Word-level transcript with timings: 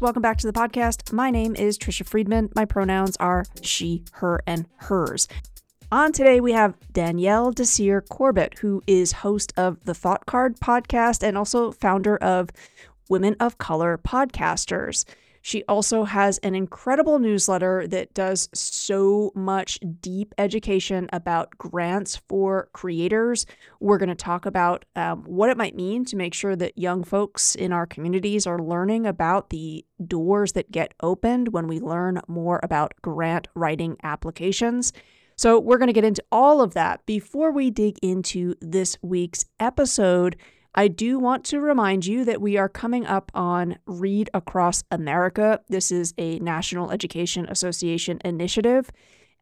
Welcome 0.00 0.22
back 0.22 0.38
to 0.38 0.46
the 0.46 0.52
podcast. 0.54 1.12
My 1.12 1.30
name 1.30 1.54
is 1.54 1.76
Trisha 1.76 2.06
Friedman. 2.06 2.48
My 2.56 2.64
pronouns 2.64 3.18
are 3.18 3.44
she, 3.60 4.02
her, 4.12 4.40
and 4.46 4.64
hers. 4.76 5.28
On 5.92 6.10
today, 6.10 6.40
we 6.40 6.52
have 6.52 6.74
Danielle 6.90 7.52
Desir 7.52 8.00
Corbett, 8.00 8.60
who 8.60 8.82
is 8.86 9.12
host 9.12 9.52
of 9.58 9.84
the 9.84 9.92
Thought 9.92 10.24
Card 10.24 10.58
podcast 10.58 11.22
and 11.22 11.36
also 11.36 11.70
founder 11.70 12.16
of 12.16 12.48
Women 13.10 13.36
of 13.40 13.58
Color 13.58 14.00
Podcasters. 14.02 15.04
She 15.42 15.64
also 15.64 16.04
has 16.04 16.38
an 16.38 16.54
incredible 16.54 17.18
newsletter 17.18 17.86
that 17.88 18.12
does 18.12 18.48
so 18.52 19.32
much 19.34 19.78
deep 20.00 20.34
education 20.36 21.08
about 21.12 21.56
grants 21.56 22.16
for 22.28 22.68
creators. 22.72 23.46
We're 23.80 23.98
going 23.98 24.10
to 24.10 24.14
talk 24.14 24.44
about 24.44 24.84
um, 24.96 25.24
what 25.24 25.48
it 25.48 25.56
might 25.56 25.74
mean 25.74 26.04
to 26.06 26.16
make 26.16 26.34
sure 26.34 26.56
that 26.56 26.76
young 26.76 27.04
folks 27.04 27.54
in 27.54 27.72
our 27.72 27.86
communities 27.86 28.46
are 28.46 28.58
learning 28.58 29.06
about 29.06 29.50
the 29.50 29.84
doors 30.06 30.52
that 30.52 30.70
get 30.70 30.94
opened 31.02 31.52
when 31.52 31.66
we 31.66 31.80
learn 31.80 32.20
more 32.28 32.60
about 32.62 32.92
grant 33.02 33.48
writing 33.54 33.96
applications. 34.02 34.92
So, 35.36 35.58
we're 35.58 35.78
going 35.78 35.86
to 35.86 35.94
get 35.94 36.04
into 36.04 36.22
all 36.30 36.60
of 36.60 36.74
that 36.74 37.06
before 37.06 37.50
we 37.50 37.70
dig 37.70 37.98
into 38.02 38.56
this 38.60 38.98
week's 39.00 39.46
episode. 39.58 40.36
I 40.74 40.88
do 40.88 41.18
want 41.18 41.44
to 41.46 41.60
remind 41.60 42.06
you 42.06 42.24
that 42.24 42.40
we 42.40 42.56
are 42.56 42.68
coming 42.68 43.04
up 43.04 43.32
on 43.34 43.78
Read 43.86 44.30
Across 44.32 44.84
America. 44.90 45.60
This 45.68 45.90
is 45.90 46.14
a 46.16 46.38
National 46.38 46.92
Education 46.92 47.46
Association 47.48 48.20
initiative. 48.24 48.90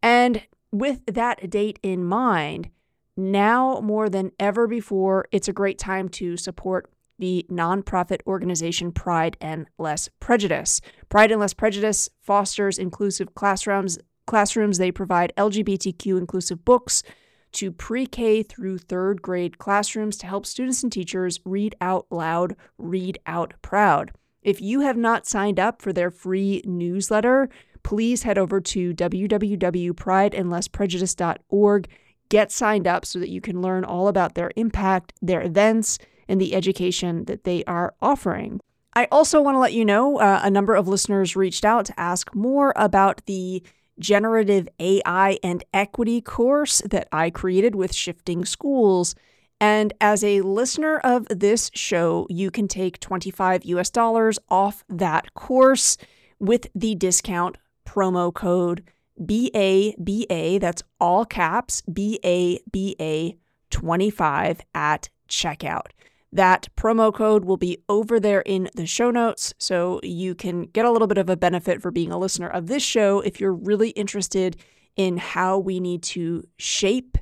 And 0.03 0.43
with 0.73 1.05
that 1.07 1.51
date 1.51 1.79
in 1.83 2.05
mind, 2.05 2.71
now 3.17 3.81
more 3.81 4.09
than 4.09 4.33
ever 4.39 4.67
before, 4.67 5.27
it's 5.31 5.49
a 5.49 5.53
great 5.53 5.79
time 5.79 6.09
to 6.11 6.37
support 6.37 6.91
the 7.19 7.45
nonprofit 7.51 8.21
organization 8.27 8.93
Pride 8.93 9.37
and 9.41 9.67
Less 9.77 10.09
Prejudice. 10.21 10.81
Pride 11.09 11.31
and 11.31 11.41
Less 11.41 11.53
Prejudice 11.53 12.09
fosters 12.23 12.79
inclusive 12.79 13.35
classrooms. 13.35 13.99
Classrooms 14.27 14.79
they 14.79 14.93
provide 14.93 15.33
LGBTQ 15.37 16.17
inclusive 16.17 16.65
books, 16.65 17.03
to 17.53 17.73
pre 17.73 18.07
K 18.07 18.43
through 18.43 18.79
third 18.79 19.23
grade 19.23 19.59
classrooms 19.59 20.17
to 20.19 20.27
help 20.27 20.45
students 20.47 20.83
and 20.83 20.93
teachers 20.93 21.41
read 21.45 21.75
out 21.81 22.07
loud, 22.11 22.57
read 22.79 23.19
out 23.27 23.55
proud. 23.63 24.13
If 24.43 24.61
you 24.61 24.81
have 24.81 24.97
not 24.97 25.27
signed 25.27 25.61
up 25.61 25.83
for 25.83 25.93
their 25.93 26.11
free 26.11 26.63
newsletter, 26.65 27.49
please 27.83 28.23
head 28.23 28.39
over 28.39 28.61
to 28.61 28.95
www.prideandlessprejudice.org. 28.95 31.89
Get 32.29 32.53
signed 32.53 32.87
up 32.87 33.07
so 33.07 33.19
that 33.19 33.31
you 33.31 33.41
can 33.41 33.63
learn 33.63 33.85
all 33.85 34.07
about 34.09 34.35
their 34.35 34.51
impact, 34.57 35.15
their 35.23 35.41
events, 35.43 35.99
and 36.29 36.39
the 36.41 36.55
education 36.55 37.25
that 37.25 37.45
they 37.45 37.65
are 37.65 37.95
offering. 38.03 38.61
I 38.95 39.09
also 39.11 39.41
want 39.41 39.55
to 39.55 39.61
let 39.61 39.73
you 39.73 39.85
know 39.85 40.19
uh, 40.19 40.41
a 40.43 40.51
number 40.51 40.75
of 40.75 40.89
listeners 40.89 41.37
reached 41.37 41.65
out 41.65 41.87
to 41.87 42.01
ask 42.01 42.35
more 42.35 42.73
about 42.77 43.25
the 43.27 43.63
generative 43.99 44.69
AI 44.79 45.39
and 45.43 45.65
equity 45.73 46.21
course 46.21 46.81
that 46.85 47.09
I 47.13 47.31
created 47.31 47.75
with 47.75 47.95
Shifting 47.95 48.45
Schools. 48.45 49.15
And 49.61 49.93
as 50.01 50.23
a 50.23 50.41
listener 50.43 50.99
of 50.99 51.27
this 51.29 51.71
show, 51.75 52.27
you 52.31 52.51
can 52.51 52.69
take 52.69 53.01
25 53.01 53.65
US 53.65 53.91
dollars 53.91 54.39
off 54.49 54.85
that 54.89 55.35
course 55.35 55.97
with 56.39 56.69
the 56.75 56.95
discount 56.95 57.57
promo 57.85 58.33
code 58.33 58.85
BABA, 59.19 60.59
that's 60.61 60.83
all 61.01 61.25
caps, 61.25 61.83
BABA 61.83 63.35
25 63.71 64.61
at 64.75 65.09
checkout. 65.29 65.87
That 66.33 66.69
promo 66.77 67.13
code 67.13 67.45
will 67.45 67.57
be 67.57 67.79
over 67.89 68.21
there 68.21 68.43
in 68.43 68.69
the 68.75 68.87
show 68.87 69.11
notes, 69.11 69.55
so 69.59 69.99
you 70.03 70.35
can 70.35 70.65
get 70.65 70.85
a 70.85 70.91
little 70.91 71.09
bit 71.09 71.19
of 71.19 71.31
a 71.31 71.37
benefit 71.37 71.81
for 71.81 71.91
being 71.91 72.13
a 72.13 72.19
listener 72.19 72.49
of 72.49 72.67
this 72.67 72.83
show 72.83 73.21
if 73.21 73.41
you're 73.41 73.55
really 73.55 73.91
interested 73.91 74.57
in 74.97 75.17
how 75.17 75.59
we 75.59 75.81
need 75.81 76.03
to 76.03 76.47
shape 76.59 77.17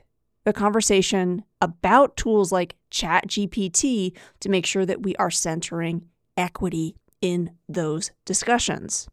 the 0.45 0.53
conversation 0.53 1.45
about 1.61 2.17
tools 2.17 2.51
like 2.51 2.77
ChatGPT 2.91 4.17
to 4.41 4.49
make 4.49 4.67
sure 4.67 4.87
that 4.87 5.03
we 5.03 5.15
are 5.17 5.31
centering 5.31 6.07
equity 6.37 6.97
in 7.21 7.51
those 7.69 8.11
discussions. 8.25 9.09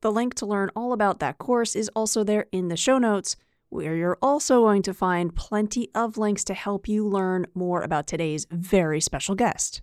The 0.00 0.12
link 0.12 0.34
to 0.34 0.46
learn 0.46 0.70
all 0.74 0.92
about 0.92 1.20
that 1.20 1.38
course 1.38 1.76
is 1.76 1.88
also 1.94 2.24
there 2.24 2.46
in 2.50 2.68
the 2.68 2.76
show 2.76 2.98
notes 2.98 3.36
where 3.72 3.96
you're 3.96 4.18
also 4.20 4.60
going 4.60 4.82
to 4.82 4.94
find 4.94 5.34
plenty 5.34 5.88
of 5.94 6.18
links 6.18 6.44
to 6.44 6.54
help 6.54 6.86
you 6.86 7.08
learn 7.08 7.46
more 7.54 7.82
about 7.82 8.06
today's 8.06 8.46
very 8.50 9.00
special 9.00 9.34
guest. 9.34 9.80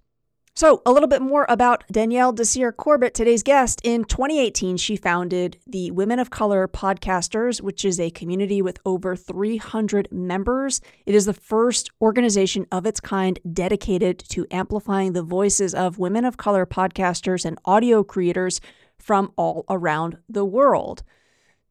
So, 0.55 0.81
a 0.85 0.91
little 0.91 1.07
bit 1.07 1.22
more 1.22 1.45
about 1.47 1.85
Danielle 1.89 2.33
Desir 2.33 2.73
Corbett, 2.73 3.13
today's 3.13 3.44
guest. 3.44 3.79
In 3.83 4.03
2018, 4.03 4.75
she 4.75 4.97
founded 4.97 5.57
the 5.66 5.89
Women 5.91 6.19
of 6.19 6.31
Color 6.31 6.67
Podcasters, 6.67 7.61
which 7.61 7.85
is 7.85 7.97
a 7.97 8.09
community 8.09 8.61
with 8.61 8.77
over 8.85 9.16
300 9.16 10.09
members. 10.11 10.81
It 11.06 11.16
is 11.16 11.25
the 11.25 11.33
first 11.33 11.89
organization 12.01 12.67
of 12.73 12.85
its 12.85 13.00
kind 13.00 13.39
dedicated 13.53 14.19
to 14.29 14.45
amplifying 14.51 15.13
the 15.13 15.23
voices 15.23 15.73
of 15.73 15.97
women 15.97 16.25
of 16.25 16.35
color 16.35 16.66
podcasters 16.66 17.45
and 17.45 17.57
audio 17.63 18.03
creators 18.03 18.59
from 18.97 19.31
all 19.38 19.63
around 19.69 20.17
the 20.27 20.44
world. 20.44 21.03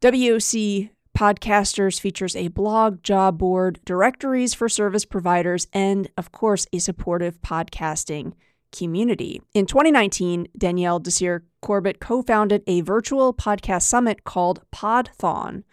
WOC 0.01 0.89
Podcasters 1.19 1.99
features 1.99 2.37
a 2.37 2.47
blog, 2.47 3.03
job 3.03 3.39
board, 3.39 3.81
directories 3.85 4.55
for 4.55 4.69
service 4.69 5.05
providers, 5.05 5.67
and, 5.73 6.09
of 6.17 6.31
course, 6.31 6.65
a 6.73 6.79
supportive 6.79 7.43
podcasting 7.43 8.35
community. 8.71 9.43
In 9.53 9.67
2019, 9.67 10.47
Danielle 10.57 11.01
Desir 11.01 11.45
Corbett 11.61 11.99
co 11.99 12.23
founded 12.23 12.63
a 12.69 12.83
virtual 12.83 13.35
podcast 13.35 13.83
summit 13.83 14.23
called 14.23 14.63
Podthon. 14.73 15.65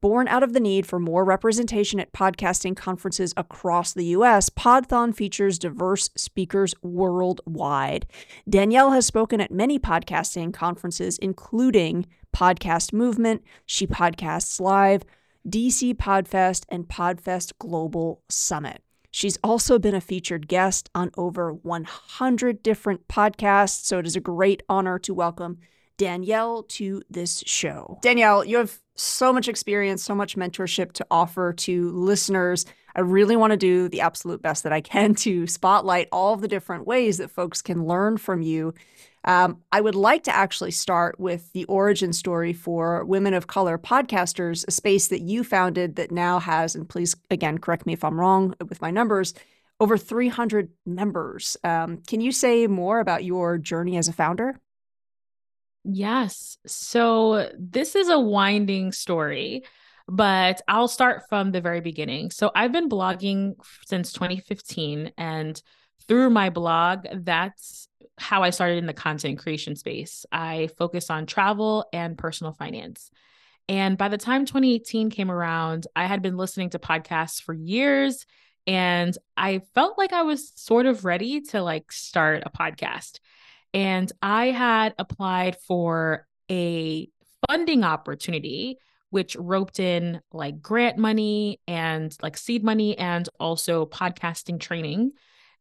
Born 0.00 0.28
out 0.28 0.44
of 0.44 0.52
the 0.52 0.60
need 0.60 0.86
for 0.86 1.00
more 1.00 1.24
representation 1.24 1.98
at 1.98 2.12
podcasting 2.12 2.76
conferences 2.76 3.34
across 3.36 3.92
the 3.92 4.04
US, 4.06 4.48
Podthon 4.48 5.12
features 5.12 5.58
diverse 5.58 6.08
speakers 6.14 6.72
worldwide. 6.82 8.06
Danielle 8.48 8.92
has 8.92 9.06
spoken 9.06 9.40
at 9.40 9.50
many 9.50 9.76
podcasting 9.76 10.54
conferences, 10.54 11.18
including 11.18 12.06
Podcast 12.32 12.92
Movement, 12.92 13.42
She 13.66 13.88
Podcasts 13.88 14.60
Live, 14.60 15.02
DC 15.48 15.96
Podfest, 15.96 16.64
and 16.68 16.86
Podfest 16.86 17.54
Global 17.58 18.22
Summit. 18.28 18.82
She's 19.10 19.38
also 19.42 19.80
been 19.80 19.96
a 19.96 20.00
featured 20.00 20.46
guest 20.46 20.88
on 20.94 21.10
over 21.16 21.52
100 21.52 22.62
different 22.62 23.08
podcasts, 23.08 23.84
so 23.84 23.98
it 23.98 24.06
is 24.06 24.14
a 24.14 24.20
great 24.20 24.62
honor 24.68 25.00
to 25.00 25.12
welcome 25.12 25.58
Danielle 25.98 26.62
to 26.62 27.02
this 27.10 27.42
show. 27.44 27.98
Danielle, 28.00 28.44
you 28.44 28.56
have 28.56 28.78
so 28.94 29.32
much 29.32 29.48
experience, 29.48 30.02
so 30.02 30.14
much 30.14 30.36
mentorship 30.36 30.92
to 30.92 31.06
offer 31.10 31.52
to 31.52 31.90
listeners. 31.90 32.64
I 32.96 33.00
really 33.00 33.36
want 33.36 33.52
to 33.52 33.56
do 33.56 33.88
the 33.88 34.00
absolute 34.00 34.40
best 34.40 34.62
that 34.64 34.72
I 34.72 34.80
can 34.80 35.14
to 35.16 35.46
spotlight 35.46 36.08
all 36.10 36.36
the 36.36 36.48
different 36.48 36.86
ways 36.86 37.18
that 37.18 37.30
folks 37.30 37.60
can 37.62 37.84
learn 37.84 38.16
from 38.16 38.42
you. 38.42 38.74
Um, 39.24 39.58
I 39.72 39.80
would 39.80 39.94
like 39.94 40.24
to 40.24 40.34
actually 40.34 40.70
start 40.70 41.18
with 41.18 41.52
the 41.52 41.64
origin 41.64 42.12
story 42.12 42.52
for 42.52 43.04
Women 43.04 43.34
of 43.34 43.48
Color 43.48 43.76
podcasters, 43.76 44.64
a 44.66 44.70
space 44.70 45.08
that 45.08 45.20
you 45.20 45.44
founded 45.44 45.96
that 45.96 46.12
now 46.12 46.38
has, 46.38 46.74
and 46.74 46.88
please 46.88 47.14
again 47.30 47.58
correct 47.58 47.86
me 47.86 47.92
if 47.92 48.04
I'm 48.04 48.18
wrong 48.18 48.54
with 48.68 48.80
my 48.80 48.90
numbers, 48.90 49.34
over 49.80 49.98
300 49.98 50.70
members. 50.86 51.56
Um, 51.62 51.98
can 52.06 52.20
you 52.20 52.32
say 52.32 52.66
more 52.68 53.00
about 53.00 53.24
your 53.24 53.58
journey 53.58 53.96
as 53.96 54.08
a 54.08 54.12
founder? 54.12 54.58
Yes. 55.90 56.58
So 56.66 57.50
this 57.58 57.96
is 57.96 58.10
a 58.10 58.20
winding 58.20 58.92
story, 58.92 59.64
but 60.06 60.60
I'll 60.68 60.86
start 60.86 61.22
from 61.30 61.50
the 61.50 61.62
very 61.62 61.80
beginning. 61.80 62.30
So 62.30 62.50
I've 62.54 62.72
been 62.72 62.90
blogging 62.90 63.54
since 63.86 64.12
2015 64.12 65.12
and 65.16 65.60
through 66.06 66.28
my 66.28 66.50
blog, 66.50 67.06
that's 67.12 67.88
how 68.18 68.42
I 68.42 68.50
started 68.50 68.76
in 68.76 68.86
the 68.86 68.92
content 68.92 69.38
creation 69.38 69.76
space. 69.76 70.26
I 70.30 70.68
focus 70.76 71.08
on 71.08 71.24
travel 71.24 71.86
and 71.92 72.18
personal 72.18 72.52
finance. 72.52 73.10
And 73.66 73.96
by 73.96 74.08
the 74.08 74.18
time 74.18 74.44
2018 74.44 75.08
came 75.08 75.30
around, 75.30 75.86
I 75.96 76.04
had 76.04 76.20
been 76.20 76.36
listening 76.36 76.70
to 76.70 76.78
podcasts 76.78 77.42
for 77.42 77.54
years 77.54 78.26
and 78.66 79.16
I 79.38 79.62
felt 79.74 79.96
like 79.96 80.12
I 80.12 80.22
was 80.22 80.52
sort 80.54 80.84
of 80.84 81.06
ready 81.06 81.40
to 81.40 81.62
like 81.62 81.90
start 81.92 82.42
a 82.44 82.50
podcast. 82.50 83.20
And 83.74 84.10
I 84.22 84.46
had 84.46 84.94
applied 84.98 85.56
for 85.66 86.26
a 86.50 87.08
funding 87.48 87.84
opportunity, 87.84 88.78
which 89.10 89.36
roped 89.36 89.80
in 89.80 90.20
like 90.32 90.60
grant 90.60 90.98
money 90.98 91.60
and 91.66 92.16
like 92.22 92.36
seed 92.36 92.64
money 92.64 92.96
and 92.98 93.28
also 93.38 93.86
podcasting 93.86 94.60
training. 94.60 95.12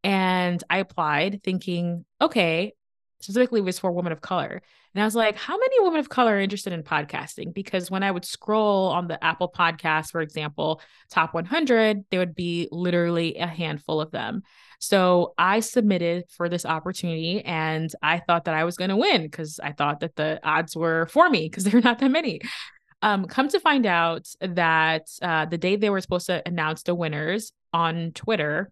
And 0.03 0.63
I 0.69 0.77
applied 0.77 1.41
thinking, 1.43 2.05
okay, 2.21 2.73
specifically 3.19 3.61
was 3.61 3.79
for 3.79 3.91
women 3.91 4.11
of 4.11 4.21
color. 4.21 4.61
And 4.93 5.01
I 5.01 5.05
was 5.05 5.15
like, 5.15 5.37
how 5.37 5.57
many 5.57 5.81
women 5.81 5.99
of 5.99 6.09
color 6.09 6.35
are 6.35 6.39
interested 6.39 6.73
in 6.73 6.83
podcasting? 6.83 7.53
Because 7.53 7.91
when 7.91 8.03
I 8.03 8.11
would 8.11 8.25
scroll 8.25 8.87
on 8.87 9.07
the 9.07 9.23
Apple 9.23 9.51
podcast, 9.51 10.11
for 10.11 10.21
example, 10.21 10.81
top 11.09 11.33
100, 11.33 12.05
there 12.09 12.19
would 12.19 12.35
be 12.35 12.67
literally 12.71 13.35
a 13.37 13.47
handful 13.47 14.01
of 14.01 14.11
them. 14.11 14.43
So 14.79 15.33
I 15.37 15.59
submitted 15.59 16.25
for 16.29 16.49
this 16.49 16.65
opportunity 16.65 17.43
and 17.43 17.91
I 18.01 18.19
thought 18.19 18.45
that 18.45 18.53
I 18.53 18.63
was 18.63 18.77
going 18.77 18.89
to 18.89 18.97
win 18.97 19.23
because 19.23 19.59
I 19.59 19.71
thought 19.71 20.01
that 20.01 20.15
the 20.15 20.39
odds 20.43 20.75
were 20.75 21.07
for 21.07 21.29
me 21.29 21.49
because 21.49 21.63
there 21.65 21.77
are 21.77 21.81
not 21.81 21.99
that 21.99 22.11
many. 22.11 22.41
Um, 23.01 23.25
come 23.25 23.47
to 23.49 23.59
find 23.59 23.85
out 23.85 24.27
that 24.41 25.07
uh, 25.21 25.45
the 25.45 25.57
day 25.57 25.75
they 25.75 25.89
were 25.89 26.01
supposed 26.01 26.27
to 26.27 26.41
announce 26.47 26.83
the 26.83 26.95
winners 26.95 27.51
on 27.71 28.11
Twitter, 28.13 28.71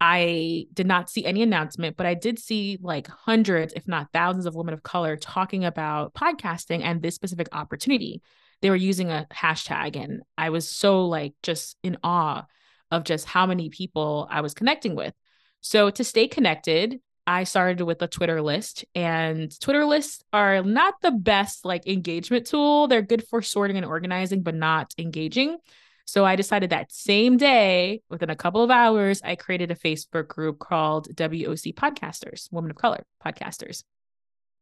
I 0.00 0.66
did 0.72 0.86
not 0.86 1.08
see 1.08 1.24
any 1.24 1.42
announcement, 1.42 1.96
but 1.96 2.06
I 2.06 2.14
did 2.14 2.38
see 2.38 2.78
like 2.82 3.06
hundreds, 3.06 3.72
if 3.74 3.88
not 3.88 4.12
thousands, 4.12 4.46
of 4.46 4.54
women 4.54 4.74
of 4.74 4.82
color 4.82 5.16
talking 5.16 5.64
about 5.64 6.14
podcasting 6.14 6.82
and 6.82 7.00
this 7.00 7.14
specific 7.14 7.48
opportunity. 7.52 8.22
They 8.62 8.70
were 8.70 8.76
using 8.76 9.10
a 9.10 9.26
hashtag, 9.32 9.96
and 9.96 10.22
I 10.36 10.50
was 10.50 10.68
so 10.68 11.06
like 11.06 11.34
just 11.42 11.76
in 11.82 11.98
awe 12.02 12.44
of 12.90 13.04
just 13.04 13.26
how 13.26 13.46
many 13.46 13.68
people 13.70 14.28
I 14.30 14.40
was 14.40 14.54
connecting 14.54 14.94
with. 14.94 15.14
So 15.60 15.90
to 15.90 16.04
stay 16.04 16.28
connected, 16.28 17.00
I 17.26 17.44
started 17.44 17.82
with 17.82 18.00
a 18.02 18.06
Twitter 18.06 18.40
list, 18.40 18.84
and 18.94 19.58
Twitter 19.60 19.84
lists 19.84 20.22
are 20.32 20.62
not 20.62 20.94
the 21.02 21.10
best 21.10 21.64
like 21.64 21.86
engagement 21.86 22.46
tool. 22.46 22.86
They're 22.86 23.02
good 23.02 23.26
for 23.28 23.42
sorting 23.42 23.76
and 23.76 23.86
organizing, 23.86 24.42
but 24.42 24.54
not 24.54 24.94
engaging. 24.98 25.56
So 26.06 26.24
I 26.24 26.36
decided 26.36 26.70
that 26.70 26.92
same 26.92 27.36
day, 27.36 28.00
within 28.08 28.30
a 28.30 28.36
couple 28.36 28.62
of 28.62 28.70
hours, 28.70 29.20
I 29.24 29.34
created 29.34 29.72
a 29.72 29.74
Facebook 29.74 30.28
group 30.28 30.60
called 30.60 31.08
WOC 31.14 31.74
Podcasters, 31.74 32.50
Women 32.52 32.70
of 32.70 32.76
Color 32.76 33.04
Podcasters. 33.24 33.82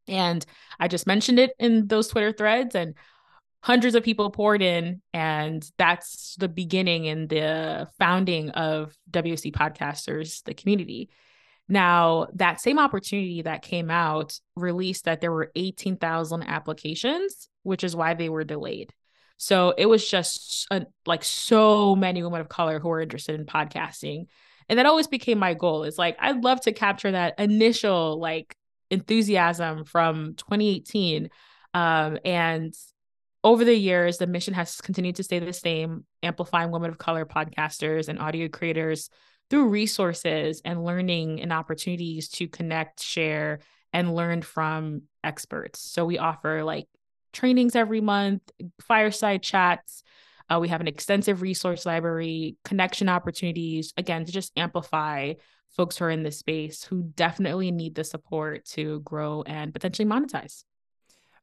And 0.08 0.44
I 0.80 0.88
just 0.88 1.06
mentioned 1.06 1.38
it 1.38 1.52
in 1.58 1.86
those 1.86 2.08
Twitter 2.08 2.32
threads, 2.32 2.74
and 2.74 2.94
hundreds 3.62 3.94
of 3.94 4.02
people 4.02 4.30
poured 4.30 4.62
in. 4.62 5.02
And 5.12 5.70
that's 5.76 6.34
the 6.36 6.48
beginning 6.48 7.08
and 7.08 7.28
the 7.28 7.88
founding 7.98 8.50
of 8.50 8.96
WOC 9.10 9.52
Podcasters, 9.52 10.42
the 10.44 10.54
community. 10.54 11.10
Now, 11.68 12.28
that 12.34 12.60
same 12.60 12.78
opportunity 12.78 13.42
that 13.42 13.62
came 13.62 13.90
out 13.90 14.38
released 14.56 15.04
that 15.04 15.20
there 15.20 15.32
were 15.32 15.52
18,000 15.54 16.42
applications, 16.42 17.48
which 17.62 17.84
is 17.84 17.94
why 17.94 18.14
they 18.14 18.30
were 18.30 18.44
delayed. 18.44 18.94
So 19.36 19.74
it 19.76 19.86
was 19.86 20.08
just 20.08 20.66
a, 20.70 20.86
like 21.06 21.24
so 21.24 21.96
many 21.96 22.22
women 22.22 22.40
of 22.40 22.48
color 22.48 22.78
who 22.78 22.88
were 22.88 23.00
interested 23.00 23.38
in 23.38 23.46
podcasting. 23.46 24.26
And 24.68 24.78
that 24.78 24.86
always 24.86 25.06
became 25.06 25.38
my 25.38 25.54
goal 25.54 25.84
is 25.84 25.98
like, 25.98 26.16
I'd 26.18 26.42
love 26.42 26.60
to 26.62 26.72
capture 26.72 27.12
that 27.12 27.38
initial 27.38 28.18
like 28.18 28.56
enthusiasm 28.90 29.84
from 29.84 30.34
2018. 30.36 31.28
Um, 31.74 32.18
and 32.24 32.74
over 33.42 33.64
the 33.64 33.76
years, 33.76 34.16
the 34.16 34.26
mission 34.26 34.54
has 34.54 34.80
continued 34.80 35.16
to 35.16 35.22
stay 35.22 35.38
the 35.38 35.52
same, 35.52 36.06
amplifying 36.22 36.70
women 36.70 36.90
of 36.90 36.98
color 36.98 37.26
podcasters 37.26 38.08
and 38.08 38.18
audio 38.18 38.48
creators 38.48 39.10
through 39.50 39.68
resources 39.68 40.62
and 40.64 40.84
learning 40.84 41.42
and 41.42 41.52
opportunities 41.52 42.28
to 42.30 42.48
connect, 42.48 43.02
share, 43.02 43.60
and 43.92 44.14
learn 44.14 44.40
from 44.40 45.02
experts. 45.22 45.80
So 45.80 46.06
we 46.06 46.18
offer 46.18 46.64
like 46.64 46.88
trainings 47.34 47.76
every 47.76 48.00
month, 48.00 48.42
fireside 48.80 49.42
chats. 49.42 50.02
Uh, 50.48 50.58
we 50.60 50.68
have 50.68 50.80
an 50.80 50.88
extensive 50.88 51.42
resource 51.42 51.86
library, 51.86 52.56
connection 52.64 53.08
opportunities, 53.08 53.92
again, 53.96 54.24
to 54.24 54.32
just 54.32 54.52
amplify 54.56 55.34
folks 55.76 55.98
who 55.98 56.04
are 56.04 56.10
in 56.10 56.22
this 56.22 56.38
space 56.38 56.84
who 56.84 57.02
definitely 57.02 57.70
need 57.70 57.94
the 57.94 58.04
support 58.04 58.64
to 58.64 59.00
grow 59.00 59.42
and 59.42 59.72
potentially 59.72 60.08
monetize. 60.08 60.64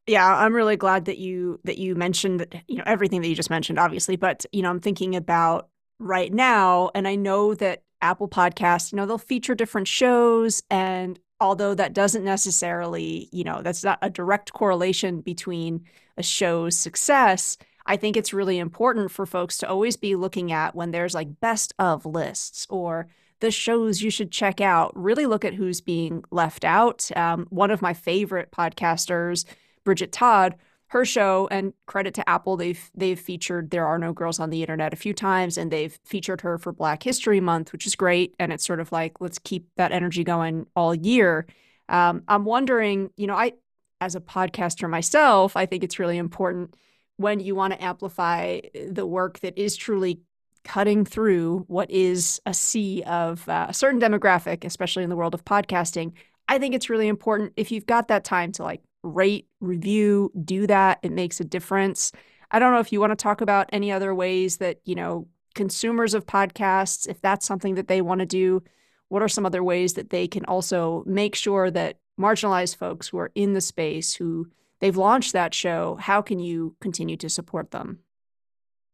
Yeah, 0.07 0.25
I'm 0.25 0.53
really 0.53 0.77
glad 0.77 1.05
that 1.05 1.17
you 1.17 1.59
that 1.63 1.77
you 1.77 1.95
mentioned 1.95 2.63
you 2.67 2.77
know 2.77 2.83
everything 2.85 3.21
that 3.21 3.27
you 3.27 3.35
just 3.35 3.49
mentioned 3.49 3.77
obviously, 3.77 4.15
but 4.15 4.45
you 4.51 4.61
know, 4.61 4.69
I'm 4.69 4.79
thinking 4.79 5.15
about 5.15 5.69
right 5.99 6.33
now 6.33 6.89
and 6.95 7.07
I 7.07 7.15
know 7.15 7.53
that 7.55 7.83
Apple 8.01 8.27
Podcasts, 8.27 8.92
you 8.92 8.95
know, 8.95 9.06
they'll 9.06 9.18
feature 9.18 9.56
different 9.56 9.88
shows 9.88 10.63
and 10.69 11.19
although 11.42 11.74
that 11.74 11.94
doesn't 11.94 12.24
necessarily, 12.24 13.27
you 13.31 13.44
know, 13.44 13.62
that's 13.63 13.83
not 13.83 13.98
a 14.01 14.09
direct 14.09 14.53
correlation 14.53 15.21
between 15.21 15.83
a 16.15 16.24
show's 16.24 16.77
success, 16.77 17.57
I 17.88 17.98
think 17.98 18.15
it's 18.15 18.31
really 18.33 18.59
important 18.59 19.12
for 19.12 19.25
folks 19.25 19.57
to 19.57 19.68
always 19.68 19.98
be 19.98 20.15
looking 20.15 20.51
at 20.51 20.75
when 20.75 20.92
there's 20.92 21.15
like 21.15 21.39
best 21.39 21.74
of 21.80 22.06
lists 22.06 22.68
or 22.69 23.07
the 23.39 23.50
shows 23.50 24.03
you 24.03 24.12
should 24.12 24.31
check 24.31 24.62
out. 24.62 24.95
Really 24.95 25.25
look 25.25 25.44
at 25.44 25.56
who's 25.56 25.81
being 25.81 26.24
left 26.30 26.63
out. 26.63 27.09
Um, 27.18 27.48
one 27.50 27.71
of 27.71 27.81
my 27.81 27.95
favorite 27.95 28.51
podcasters, 28.51 29.45
Bridget 29.83 30.12
Todd, 30.12 30.56
her 30.91 31.05
show 31.05 31.47
and 31.51 31.71
credit 31.85 32.13
to 32.13 32.29
Apple 32.29 32.57
they've 32.57 32.91
they've 32.93 33.19
featured 33.19 33.71
There 33.71 33.88
Are 33.88 33.97
No 33.97 34.11
Girls 34.11 34.39
on 34.39 34.49
the 34.49 34.61
Internet 34.61 34.91
a 34.91 34.97
few 34.97 35.13
times 35.13 35.57
and 35.57 35.71
they've 35.71 35.97
featured 36.03 36.41
her 36.41 36.57
for 36.57 36.73
Black 36.73 37.01
History 37.01 37.39
Month 37.39 37.71
which 37.71 37.88
is 37.88 37.95
great 37.95 38.35
and 38.39 38.51
it's 38.51 38.65
sort 38.65 38.81
of 38.81 38.91
like 38.91 39.21
let's 39.21 39.39
keep 39.39 39.67
that 39.77 39.93
energy 39.93 40.25
going 40.25 40.67
all 40.75 40.93
year. 40.93 41.47
Um, 41.88 42.23
I'm 42.27 42.43
wondering, 42.43 43.09
you 43.15 43.25
know, 43.25 43.35
I 43.35 43.53
as 44.01 44.15
a 44.15 44.19
podcaster 44.19 44.89
myself, 44.89 45.55
I 45.55 45.65
think 45.65 45.83
it's 45.85 45.97
really 45.97 46.17
important 46.17 46.75
when 47.15 47.39
you 47.39 47.55
want 47.55 47.71
to 47.71 47.81
amplify 47.81 48.59
the 48.89 49.05
work 49.05 49.39
that 49.39 49.57
is 49.57 49.77
truly 49.77 50.19
cutting 50.65 51.05
through 51.05 51.63
what 51.67 51.89
is 51.89 52.41
a 52.45 52.53
sea 52.53 53.01
of 53.03 53.47
uh, 53.47 53.67
a 53.69 53.73
certain 53.73 54.01
demographic, 54.01 54.65
especially 54.65 55.03
in 55.03 55.09
the 55.09 55.15
world 55.15 55.33
of 55.33 55.45
podcasting. 55.45 56.11
I 56.49 56.59
think 56.59 56.75
it's 56.75 56.89
really 56.89 57.07
important 57.07 57.53
if 57.55 57.71
you've 57.71 57.85
got 57.85 58.09
that 58.09 58.25
time 58.25 58.51
to 58.53 58.63
like 58.63 58.81
rate, 59.03 59.48
review, 59.59 60.31
do 60.44 60.68
that. 60.68 61.00
It 61.03 61.12
makes 61.12 61.39
a 61.39 61.45
difference. 61.45 62.12
I 62.51 62.59
don't 62.59 62.74
know 62.74 62.80
if 62.80 62.92
you 62.92 63.00
want 63.00 63.12
to 63.12 63.21
talk 63.21 63.42
about 63.42 63.69
any 63.71 63.92
other 63.92 64.13
ways 64.13 64.57
that, 64.57 64.80
you 64.86 64.95
know, 64.95 65.27
consumers 65.56 66.13
of 66.13 66.25
podcasts, 66.25 67.07
if 67.07 67.21
that's 67.21 67.45
something 67.45 67.75
that 67.75 67.88
they 67.88 68.01
want 68.01 68.19
to 68.19 68.25
do, 68.25 68.63
what 69.09 69.21
are 69.21 69.27
some 69.27 69.45
other 69.45 69.63
ways 69.63 69.94
that 69.94 70.09
they 70.09 70.27
can 70.27 70.45
also 70.45 71.03
make 71.06 71.36
sure 71.36 71.69
that 71.71 71.98
marginalized 72.19 72.77
folks 72.77 73.07
who 73.07 73.18
are 73.18 73.31
in 73.36 73.53
the 73.53 73.62
space 73.62 74.13
who 74.13 74.48
they've 74.80 74.98
launched 74.98 75.33
that 75.33 75.53
show, 75.53 75.98
how 76.00 76.21
can 76.21 76.39
you 76.39 76.75
continue 76.80 77.18
to 77.18 77.30
support 77.30 77.71
them? 77.71 78.00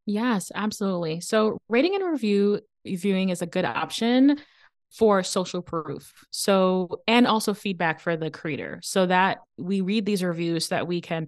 Yes, 0.06 0.52
absolutely. 0.56 1.20
So 1.20 1.58
rating 1.68 1.96
and 1.96 2.04
review 2.10 2.62
viewing 2.86 3.30
is 3.30 3.42
a 3.42 3.48
good 3.48 3.66
option 3.66 4.40
for 4.92 5.24
social 5.24 5.62
proof. 5.62 6.14
So, 6.32 7.02
and 7.08 7.28
also 7.28 7.54
feedback 7.54 8.00
for 8.00 8.16
the 8.16 8.32
creator 8.32 8.80
so 8.82 9.06
that 9.06 9.40
we 9.58 9.82
read 9.82 10.06
these 10.06 10.24
reviews 10.24 10.68
so 10.68 10.76
that 10.76 10.88
we 10.88 11.02
can 11.02 11.28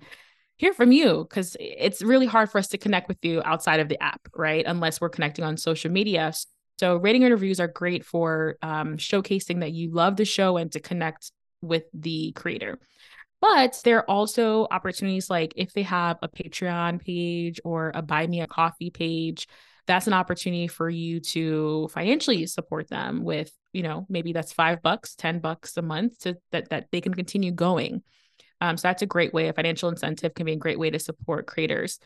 hear 0.58 0.74
from 0.74 0.92
you 0.92 1.26
because 1.30 1.56
it's 1.60 2.02
really 2.02 2.26
hard 2.26 2.52
for 2.52 2.58
us 2.58 2.68
to 2.70 2.78
connect 2.78 3.08
with 3.08 3.18
you 3.24 3.42
outside 3.46 3.80
of 3.80 3.90
the 3.90 4.02
app, 4.02 4.22
right? 4.36 4.66
Unless 4.66 5.02
we're 5.02 5.10
connecting 5.10 5.46
on 5.46 5.58
social 5.58 5.92
media. 5.92 6.34
So, 6.80 6.96
rating 6.96 7.24
and 7.24 7.34
reviews 7.34 7.60
are 7.60 7.68
great 7.68 8.06
for 8.06 8.58
um, 8.62 8.98
showcasing 8.98 9.60
that 9.60 9.72
you 9.72 9.92
love 9.92 10.16
the 10.16 10.26
show 10.26 10.58
and 10.58 10.72
to 10.72 10.80
connect 10.80 11.32
with 11.62 11.84
the 11.94 12.32
creator. 12.34 12.80
But 13.42 13.80
there 13.84 14.00
are 14.00 14.10
also 14.10 14.68
opportunities 14.70 15.30
like 15.30 15.54
if 15.56 15.74
they 15.74 15.84
have 15.84 16.18
a 16.22 16.28
Patreon 16.28 17.02
page 17.02 17.62
or 17.64 17.92
a 17.96 18.02
Buy 18.02 18.28
Me 18.28 18.42
a 18.42 18.48
Coffee 18.48 18.90
page, 18.90 19.48
that's 19.90 20.08
an 20.08 20.14
opportunity 20.14 20.68
for 20.68 20.90
you 20.90 21.20
to 21.20 21.90
financially 21.92 22.46
support 22.46 22.88
them 22.88 23.24
with 23.24 23.52
you 23.74 23.84
know 23.84 24.06
maybe 24.08 24.34
that's 24.34 24.54
five 24.54 24.82
bucks 24.82 25.16
ten 25.16 25.40
bucks 25.40 25.76
a 25.78 25.82
month 25.82 26.20
to 26.20 26.38
that 26.52 26.70
that 26.70 26.88
they 26.92 27.02
can 27.02 27.14
continue 27.14 27.52
going. 27.52 28.02
Um, 28.62 28.78
so 28.78 28.88
that's 28.88 29.02
a 29.02 29.08
great 29.08 29.34
way 29.34 29.48
a 29.48 29.54
financial 29.54 29.90
incentive 29.90 30.34
can 30.34 30.46
be 30.46 30.54
a 30.54 30.58
great 30.58 30.80
way 30.80 30.90
to 30.90 31.00
support 31.00 31.48
creators. 31.48 32.00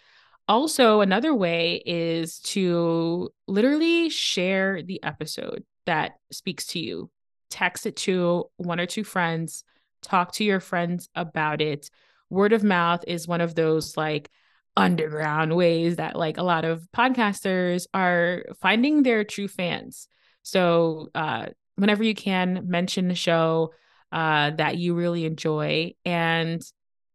Also 0.48 1.02
another 1.02 1.34
way 1.34 1.82
is 1.86 2.40
to 2.40 3.30
literally 3.48 4.10
share 4.10 4.82
the 4.82 5.02
episode 5.04 5.64
that 5.86 6.14
speaks 6.32 6.66
to 6.68 6.80
you. 6.80 7.10
Text 7.50 7.86
it 7.86 7.96
to 7.98 8.46
one 8.58 8.80
or 8.80 8.86
two 8.86 9.04
friends 9.04 9.64
talk 10.04 10.34
to 10.34 10.44
your 10.44 10.60
friends 10.60 11.10
about 11.16 11.62
it. 11.62 11.90
Word 12.30 12.54
of 12.54 12.64
mouth 12.64 13.04
is 13.08 13.28
one 13.28 13.42
of 13.42 13.56
those 13.56 13.98
like 13.98 14.30
underground 14.76 15.56
ways 15.56 15.98
that 15.98 16.16
like 16.16 16.38
a 16.38 16.44
lot 16.44 16.66
of 16.66 16.88
podcasters 16.96 17.86
are 17.94 18.44
finding 18.60 19.04
their 19.04 19.24
true 19.24 19.48
fans. 19.48 20.08
So 20.42 21.10
uh, 21.14 21.48
whenever 21.76 22.04
you 22.04 22.16
can, 22.16 22.64
mention 22.68 23.08
the 23.08 23.16
show 23.16 23.74
uh, 24.12 24.52
that 24.52 24.78
you 24.78 24.96
really 24.96 25.26
enjoy. 25.26 25.94
And 26.06 26.62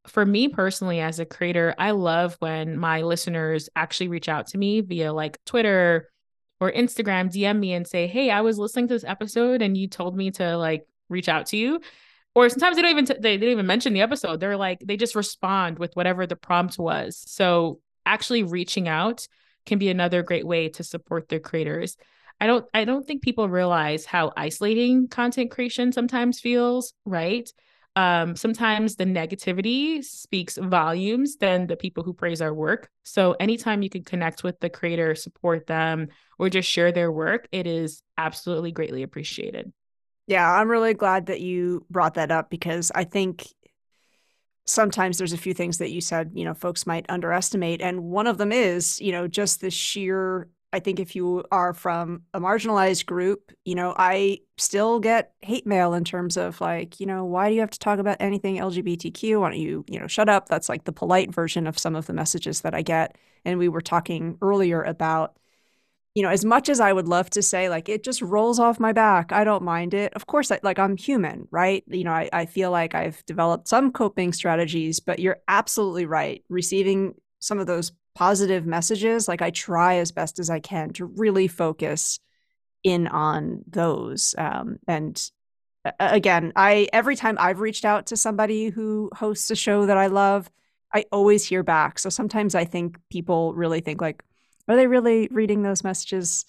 for 0.07 0.25
me 0.25 0.49
personally, 0.49 1.00
as 1.00 1.19
a 1.19 1.27
creator, 1.27 1.75
I 1.79 1.91
love 1.93 2.37
when 2.38 2.79
my 2.79 3.03
listeners 3.03 3.69
actually 3.77 4.09
reach 4.09 4.29
out 4.29 4.49
to 4.49 4.59
me 4.59 4.81
via 4.81 5.12
like 5.12 5.38
Twitter 5.45 6.11
or 6.61 6.73
Instagram, 6.73 7.31
DM 7.31 7.59
me 7.59 7.73
and 7.73 7.87
say, 7.87 8.07
Hey, 8.07 8.31
I 8.31 8.41
was 8.41 8.59
listening 8.59 8.88
to 8.88 8.95
this 8.95 9.05
episode 9.05 9.62
and 9.62 9.77
you 9.77 9.88
told 9.88 10.17
me 10.17 10.31
to 10.33 10.57
like 10.57 10.87
reach 11.09 11.29
out 11.29 11.47
to 11.47 11.57
you 11.57 11.81
or 12.38 12.49
sometimes 12.49 12.76
they 12.76 12.83
don't 12.83 12.92
even 12.92 13.04
t- 13.04 13.14
they, 13.18 13.37
they 13.37 13.47
don't 13.47 13.52
even 13.52 13.66
mention 13.66 13.92
the 13.92 14.00
episode 14.00 14.38
they're 14.38 14.57
like 14.57 14.78
they 14.85 14.97
just 14.97 15.16
respond 15.16 15.78
with 15.78 15.95
whatever 15.97 16.26
the 16.26 16.37
prompt 16.37 16.78
was 16.78 17.23
so 17.26 17.80
actually 18.07 18.45
reaching 18.45 18.87
out 18.88 19.26
can 19.66 19.78
be 19.78 19.88
another 19.88 20.23
great 20.23 20.47
way 20.47 20.68
to 20.68 20.85
support 20.85 21.28
their 21.28 21.40
creators 21.40 21.97
i 22.40 22.47
don't 22.47 22.64
i 22.73 22.85
don't 22.85 23.07
think 23.07 23.23
people 23.23 23.49
realize 23.49 24.04
how 24.04 24.33
isolating 24.37 25.09
content 25.09 25.50
creation 25.50 25.90
sometimes 25.90 26.38
feels 26.40 26.95
right 27.04 27.50
um, 27.97 28.37
sometimes 28.37 28.95
the 28.95 29.07
negativity 29.07 30.04
speaks 30.04 30.57
volumes 30.57 31.35
than 31.38 31.66
the 31.66 31.75
people 31.75 32.04
who 32.04 32.12
praise 32.12 32.40
our 32.40 32.54
work. 32.54 32.90
So 33.02 33.35
anytime 33.40 33.83
you 33.83 33.90
can 33.90 34.04
connect 34.04 34.45
with 34.45 34.61
the 34.61 34.71
creator, 34.71 35.16
support 35.16 35.66
them, 35.66 36.07
or 36.38 36.49
just 36.49 36.71
share 36.71 36.92
their 36.92 37.11
work, 37.11 37.49
it 37.50 37.66
is 37.66 38.04
absolutely 38.16 38.71
greatly 38.71 39.02
appreciated. 39.02 39.73
Yeah, 40.28 40.49
I'm 40.49 40.70
really 40.70 40.94
glad 40.94 41.26
that 41.26 41.40
you 41.40 41.85
brought 41.90 42.14
that 42.14 42.30
up 42.30 42.50
because 42.50 42.92
I 42.94 43.04
think 43.04 43.47
sometimes 44.66 45.18
there's 45.18 45.32
a 45.32 45.38
few 45.38 45.54
things 45.54 45.78
that 45.78 45.90
you 45.90 46.00
said, 46.00 46.32
you 46.35 46.44
know, 46.44 46.54
folks 46.54 46.87
might 46.87 47.06
underestimate. 47.08 47.80
And 47.80 48.04
one 48.04 48.26
of 48.26 48.37
them 48.38 48.52
is, 48.52 49.00
you 49.00 49.12
know, 49.12 49.26
just 49.26 49.61
the 49.61 49.70
sheer 49.70 50.49
I 50.70 50.80
think 50.80 51.00
if 51.00 51.16
you 51.16 51.44
are 51.50 51.73
from 51.73 52.25
a 52.35 52.40
marginalized 52.40 53.06
group, 53.06 53.52
you 53.64 53.75
know, 53.75 53.94
I 53.97 54.40
still 54.58 55.00
get 55.00 55.32
hate 55.40 55.66
mail 55.66 55.94
in 55.94 56.04
terms 56.04 56.37
of 56.37 56.61
like, 56.61 57.00
you 57.00 57.06
know, 57.06 57.25
why 57.25 57.49
do 57.49 57.54
you 57.54 57.61
have 57.61 57.70
to 57.70 57.78
talk 57.78 57.99
about 57.99 58.18
anything 58.20 58.58
LGBTQ? 58.58 59.40
Why 59.40 59.49
don't 59.49 59.58
you, 59.58 59.87
you 59.88 59.99
know, 59.99 60.06
shut 60.06 60.28
up? 60.28 60.50
That's 60.50 60.68
like 60.68 60.85
the 60.85 60.92
polite 60.92 61.32
version 61.32 61.66
of 61.66 61.78
some 61.78 61.97
of 61.97 62.04
the 62.06 62.12
messages 62.12 62.61
that 62.61 62.75
I 62.75 62.82
get. 62.82 63.16
And 63.47 63.58
we 63.58 63.70
were 63.70 63.80
talking 63.80 64.37
earlier 64.42 64.82
about, 64.82 65.38
you 66.19 66.25
know, 66.25 66.31
as 66.31 66.45
much 66.45 66.69
as 66.69 66.81
I 66.81 66.93
would 66.93 67.07
love 67.07 67.31
to 67.31 67.43
say, 67.43 67.69
like, 67.69 67.89
it 67.89 68.03
just 68.03 68.21
rolls 68.23 68.59
off 68.59 68.81
my 68.81 68.93
back. 68.93 69.31
I 69.31 69.45
don't 69.45 69.63
mind 69.63 69.95
it. 69.95 70.13
Of 70.15 70.27
course, 70.27 70.51
I, 70.51 70.59
like, 70.65 70.77
I'm 70.77 70.97
human, 70.97 71.47
right? 71.53 71.85
You 71.87 72.03
know, 72.03 72.11
I, 72.11 72.29
I 72.33 72.47
feel 72.47 72.73
like 72.73 72.93
I've 72.97 73.25
developed 73.25 73.69
some 73.69 73.93
coping 73.93 74.33
strategies, 74.33 74.99
but 74.99 75.21
you're 75.21 75.39
absolutely 75.47 76.07
right. 76.07 76.43
Receiving 76.49 77.15
some 77.39 77.61
of 77.61 77.69
those 77.69 77.93
positive 78.17 78.67
messages, 78.67 79.29
like 79.29 79.43
I 79.43 79.51
try 79.51 79.99
as 79.99 80.11
best 80.11 80.41
as 80.41 80.51
I 80.51 80.59
can 80.59 80.93
to 80.95 81.05
really 81.05 81.47
focus 81.47 82.19
in 82.83 83.07
on 83.07 83.63
those. 83.69 84.35
Um, 84.37 84.81
and 84.89 85.31
again, 86.01 86.53
I 86.57 86.89
every 86.93 87.15
time 87.15 87.37
I've 87.39 87.61
reached 87.61 87.85
out 87.85 88.07
to 88.07 88.17
somebody 88.17 88.71
who 88.71 89.09
hosts 89.15 89.53
a 89.53 89.57
show 89.57 89.87
that 89.87 89.97
I 89.97 90.09
love, 90.09 90.51
I 90.93 91.05
always 91.13 91.45
hear 91.45 91.63
back. 91.63 92.01
So 92.01 92.11
sometimes 92.11 92.57
I 92.57 92.65
think 92.65 92.99
people 93.09 93.55
really 93.55 93.81
think 93.81 94.01
like, 94.01 94.25
are 94.69 94.77
they 94.77 94.87
really 94.87 95.29
reading 95.31 95.63
those 95.63 95.85
messages? 95.85 96.45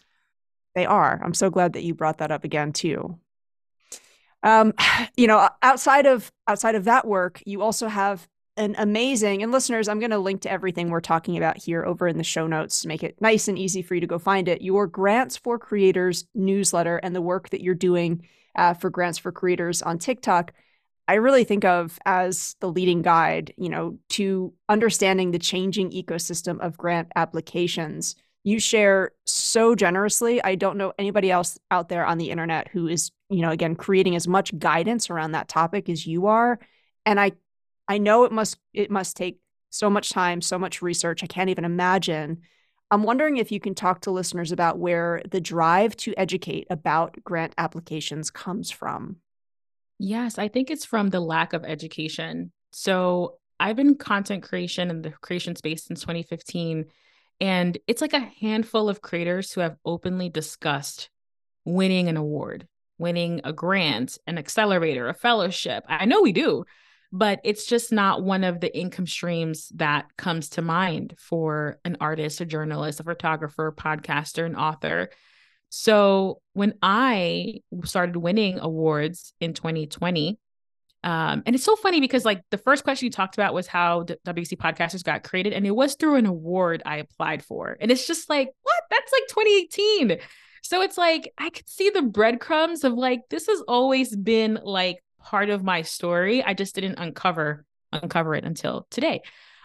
They 0.76 0.86
are. 0.86 1.20
I'm 1.24 1.34
so 1.34 1.50
glad 1.50 1.74
that 1.74 1.84
you 1.84 1.94
brought 1.94 2.20
that 2.20 2.32
up 2.32 2.44
again 2.44 2.74
too. 2.74 3.18
Um, 4.44 4.74
you 5.18 5.28
know, 5.28 5.50
outside 5.62 6.06
of 6.06 6.32
outside 6.48 6.76
of 6.76 6.86
that 6.86 7.08
work, 7.08 7.42
you 7.46 7.62
also 7.62 7.88
have 7.88 8.28
an 8.60 8.76
amazing 8.78 9.42
and 9.42 9.54
listeners 9.54 9.88
i'm 9.88 10.00
going 10.00 10.12
to 10.12 10.18
link 10.18 10.42
to 10.42 10.52
everything 10.52 10.90
we're 10.90 11.00
talking 11.00 11.38
about 11.38 11.58
here 11.58 11.86
over 11.86 12.10
in 12.10 12.18
the 12.18 12.24
show 12.24 12.46
notes 12.46 12.82
to 12.82 12.90
make 12.90 13.04
it 13.04 13.16
nice 13.22 13.48
and 13.48 13.58
easy 13.58 13.82
for 13.82 13.96
you 13.96 14.02
to 14.02 14.08
go 14.08 14.20
find 14.20 14.50
it 14.50 14.62
your 14.62 14.86
grants 14.86 15.38
for 15.38 15.58
creators 15.58 16.26
newsletter 16.36 16.98
and 16.98 17.16
the 17.16 17.22
work 17.22 17.50
that 17.50 17.62
you're 17.62 17.74
doing 17.74 18.28
uh, 18.56 18.74
for 18.74 18.90
grants 18.90 19.18
for 19.18 19.32
creators 19.32 19.82
on 19.82 19.98
tiktok 19.98 20.52
i 21.10 21.16
really 21.16 21.44
think 21.44 21.66
of 21.66 22.00
as 22.06 22.56
the 22.62 22.72
leading 22.72 23.02
guide 23.02 23.54
you 23.58 23.70
know 23.70 23.98
to 24.10 24.54
understanding 24.70 25.32
the 25.32 25.40
changing 25.40 25.92
ecosystem 25.92 26.60
of 26.60 26.78
grant 26.78 27.12
applications 27.16 28.16
you 28.44 28.60
share 28.60 29.12
so 29.26 29.76
generously 29.76 30.42
i 30.44 30.56
don't 30.56 30.78
know 30.78 30.94
anybody 30.98 31.30
else 31.30 31.60
out 31.72 31.90
there 31.90 32.06
on 32.06 32.18
the 32.18 32.32
internet 32.32 32.68
who 32.70 32.88
is 32.88 33.12
you 33.30 33.42
know 33.42 33.52
again 33.52 33.76
creating 33.76 34.16
as 34.16 34.28
much 34.28 34.58
guidance 34.58 35.10
around 35.10 35.34
that 35.34 35.48
topic 35.50 35.90
as 35.90 36.08
you 36.08 36.28
are 36.28 36.60
and 37.06 37.20
i 37.20 37.32
I 37.90 37.98
know 37.98 38.24
it 38.24 38.32
must 38.32 38.58
it 38.72 38.92
must 38.92 39.18
take 39.18 39.40
so 39.72 39.90
much 39.90 40.12
time, 40.12 40.42
so 40.42 40.58
much 40.60 40.82
research. 40.82 41.24
I 41.24 41.28
can't 41.28 41.50
even 41.50 41.66
imagine. 41.66 42.42
I'm 42.92 43.04
wondering 43.04 43.38
if 43.38 43.52
you 43.52 43.60
can 43.60 43.76
talk 43.76 44.02
to 44.02 44.12
listeners 44.12 44.52
about 44.52 44.78
where 44.78 45.22
the 45.30 45.42
drive 45.42 45.96
to 45.98 46.14
educate 46.16 46.68
about 46.70 47.24
grant 47.24 47.54
applications 47.58 48.32
comes 48.32 48.72
from. 48.72 49.18
Yes, 50.00 50.40
I 50.40 50.48
think 50.48 50.72
it's 50.72 50.86
from 50.86 51.10
the 51.10 51.20
lack 51.20 51.54
of 51.54 51.66
education. 51.66 52.52
So 52.72 53.36
I've 53.60 53.76
been 53.76 53.96
content 53.96 54.44
creation 54.44 54.90
in 54.90 55.02
the 55.02 55.12
creation 55.12 55.56
space 55.56 55.84
since 55.84 56.00
2015. 56.02 56.86
And 57.42 57.78
it's 57.86 58.02
like 58.02 58.14
a 58.14 58.32
handful 58.40 58.90
of 58.90 59.02
creators 59.02 59.52
who 59.52 59.62
have 59.62 59.76
openly 59.86 60.30
discussed 60.30 61.10
winning 61.66 62.08
an 62.08 62.18
award, 62.18 62.68
winning 62.98 63.42
a 63.44 63.52
grant, 63.52 64.18
an 64.26 64.38
accelerator, 64.38 65.10
a 65.10 65.14
fellowship. 65.14 65.84
I 65.88 66.06
know 66.06 66.22
we 66.22 66.32
do, 66.32 66.64
but 67.12 67.40
it's 67.44 67.66
just 67.66 67.92
not 67.92 68.24
one 68.24 68.44
of 68.44 68.62
the 68.62 68.78
income 68.78 69.08
streams 69.08 69.70
that 69.76 70.06
comes 70.18 70.50
to 70.50 70.62
mind 70.62 71.16
for 71.18 71.80
an 71.84 71.98
artist, 72.00 72.40
a 72.40 72.46
journalist, 72.46 73.00
a 73.00 73.04
photographer, 73.04 73.74
podcaster, 73.78 74.46
an 74.46 74.56
author. 74.56 75.10
So 75.70 76.42
when 76.54 76.74
I 76.82 77.62
started 77.86 78.18
winning 78.18 78.60
awards 78.60 79.34
in 79.40 79.54
2020, 79.54 80.40
um, 81.02 81.44
and 81.46 81.56
it's 81.56 81.64
so 81.64 81.76
funny 81.76 82.02
because 82.02 82.26
like 82.26 82.42
the 82.52 82.58
first 82.58 82.84
question 82.84 83.06
you 83.06 83.12
talked 83.12 83.36
about 83.36 83.54
was 83.54 83.68
how 83.68 84.04
WC 84.04 84.58
podcasters 84.58 85.04
got 85.04 85.24
created, 85.24 85.54
and 85.54 85.66
it 85.66 85.76
was 85.76 85.96
through 85.96 86.16
an 86.16 86.26
award 86.26 86.84
I 86.86 86.98
applied 86.98 87.44
for. 87.44 87.78
And 87.80 87.92
it's 87.92 88.06
just 88.06 88.30
like, 88.30 88.50
what? 88.64 88.84
That's 88.90 89.12
like 89.12 89.28
2018. 89.30 90.20
So 90.62 90.82
it's 90.82 90.98
like 90.98 91.32
I 91.38 91.50
could 91.52 91.70
see 91.70 91.90
the 91.90 92.02
breadcrumbs 92.02 92.84
of 92.84 92.94
like 92.94 93.22
this 93.30 93.48
has 93.48 93.62
always 93.68 94.16
been 94.16 94.60
like 94.62 95.02
part 95.22 95.50
of 95.50 95.64
my 95.64 95.84
story. 95.84 96.44
I 96.44 96.54
just 96.54 96.76
didn't 96.76 97.00
uncover 97.00 97.66
uncover 97.94 98.36
it 98.36 98.44
until 98.44 98.86
today. 98.90 99.22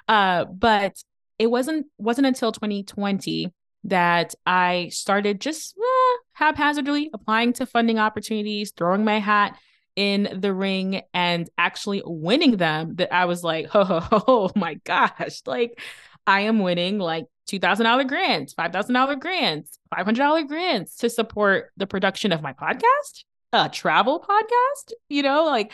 Uh, 0.07 0.45
but 0.45 1.03
it 1.39 1.49
wasn't 1.49 1.87
wasn't 1.99 2.27
until 2.27 2.53
2020 2.53 3.53
that 3.85 4.35
I 4.47 4.89
started 4.93 5.41
just 5.41 5.77
haphazardly 6.35 7.11
applying 7.13 7.53
to 7.55 7.67
funding 7.67 7.99
opportunities, 7.99 8.73
throwing 8.73 9.05
my 9.05 9.19
hat 9.19 9.57
in 9.97 10.29
the 10.41 10.53
ring 10.53 11.03
and 11.13 11.49
actually 11.57 12.03
winning 12.05 12.57
them 12.57 12.97
that 12.97 13.13
I 13.13 13.25
was 13.25 13.43
like, 13.45 13.69
oh, 13.75 14.09
oh 14.29 14.51
my 14.57 14.75
gosh, 14.85 15.43
like 15.47 15.81
I 16.27 16.41
am 16.41 16.59
winning 16.59 16.99
like 16.99 17.27
$2,000 17.51 18.09
grants, 18.09 18.55
$5,000 18.55 19.21
grants, 19.21 19.79
$500 19.95 20.49
grants 20.49 20.97
to 20.97 21.11
support 21.11 21.71
the 21.77 21.87
production 21.87 22.33
of 22.33 22.43
my 22.43 22.53
podcast 22.53 23.25
a 23.55 23.69
travel 23.69 24.21
podcast, 24.21 24.93
you 25.09 25.23
know, 25.23 25.45
like 25.45 25.73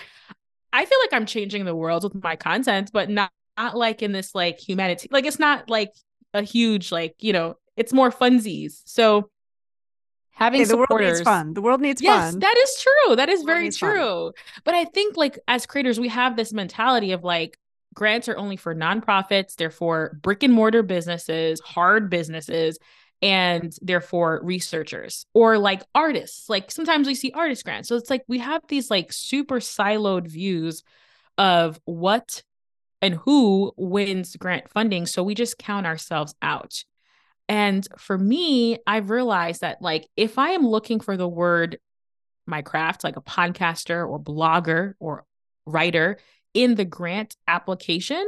I 0.72 0.84
feel 0.84 0.98
like 1.00 1.12
I'm 1.12 1.26
changing 1.26 1.64
the 1.64 1.74
world 1.74 2.04
with 2.04 2.22
my 2.22 2.36
content, 2.36 2.90
but 2.92 3.08
not 3.08 3.32
not 3.56 3.76
like 3.76 4.02
in 4.02 4.12
this 4.12 4.34
like 4.34 4.58
humanity. 4.58 5.08
Like 5.10 5.26
it's 5.26 5.38
not 5.38 5.68
like 5.68 5.92
a 6.34 6.42
huge 6.42 6.92
like, 6.92 7.14
you 7.18 7.32
know, 7.32 7.56
it's 7.76 7.92
more 7.92 8.10
funsies. 8.10 8.82
So 8.84 9.30
having 10.40 10.60
hey, 10.60 10.64
the 10.64 10.70
supporters, 10.70 10.90
world 10.90 11.12
needs 11.12 11.20
fun. 11.20 11.54
The 11.54 11.62
world 11.62 11.80
needs 11.80 12.02
yes, 12.02 12.32
fun. 12.32 12.40
that 12.40 12.56
is 12.56 12.82
true. 12.82 13.16
That 13.16 13.28
is 13.28 13.42
very 13.42 13.70
true. 13.70 14.32
Fun. 14.32 14.32
But 14.64 14.74
I 14.74 14.86
think 14.86 15.16
like 15.16 15.38
as 15.46 15.66
creators, 15.66 16.00
we 16.00 16.08
have 16.08 16.36
this 16.36 16.52
mentality 16.52 17.12
of 17.12 17.22
like 17.22 17.58
grants 17.94 18.28
are 18.28 18.36
only 18.36 18.56
for 18.56 18.74
nonprofits, 18.74 19.54
they're 19.56 19.70
for 19.70 20.18
brick 20.22 20.42
and 20.42 20.52
mortar 20.52 20.82
businesses, 20.82 21.60
hard 21.60 22.08
businesses 22.08 22.78
and 23.22 23.76
therefore 23.82 24.40
researchers 24.42 25.26
or 25.34 25.58
like 25.58 25.82
artists. 25.94 26.48
Like 26.48 26.70
sometimes 26.70 27.06
we 27.06 27.14
see 27.14 27.32
artist 27.32 27.64
grants. 27.64 27.88
So 27.88 27.96
it's 27.96 28.08
like 28.08 28.24
we 28.28 28.38
have 28.38 28.62
these 28.68 28.90
like 28.90 29.12
super 29.12 29.60
siloed 29.60 30.26
views 30.26 30.82
of 31.36 31.78
what 31.84 32.42
and 33.02 33.14
who 33.14 33.72
wins 33.76 34.36
grant 34.36 34.70
funding. 34.70 35.06
So 35.06 35.22
we 35.22 35.34
just 35.34 35.58
count 35.58 35.86
ourselves 35.86 36.34
out. 36.40 36.84
And 37.50 37.86
for 37.98 38.16
me, 38.16 38.78
I've 38.86 39.10
realized 39.10 39.62
that 39.62 39.82
like 39.82 40.08
if 40.16 40.38
I 40.38 40.50
am 40.50 40.64
looking 40.64 41.00
for 41.00 41.16
the 41.16 41.28
word 41.28 41.80
my 42.46 42.62
craft, 42.62 43.02
like 43.02 43.16
a 43.16 43.22
podcaster 43.22 44.08
or 44.08 44.20
blogger 44.20 44.94
or 45.00 45.24
writer 45.66 46.18
in 46.54 46.76
the 46.76 46.84
grant 46.84 47.34
application, 47.48 48.24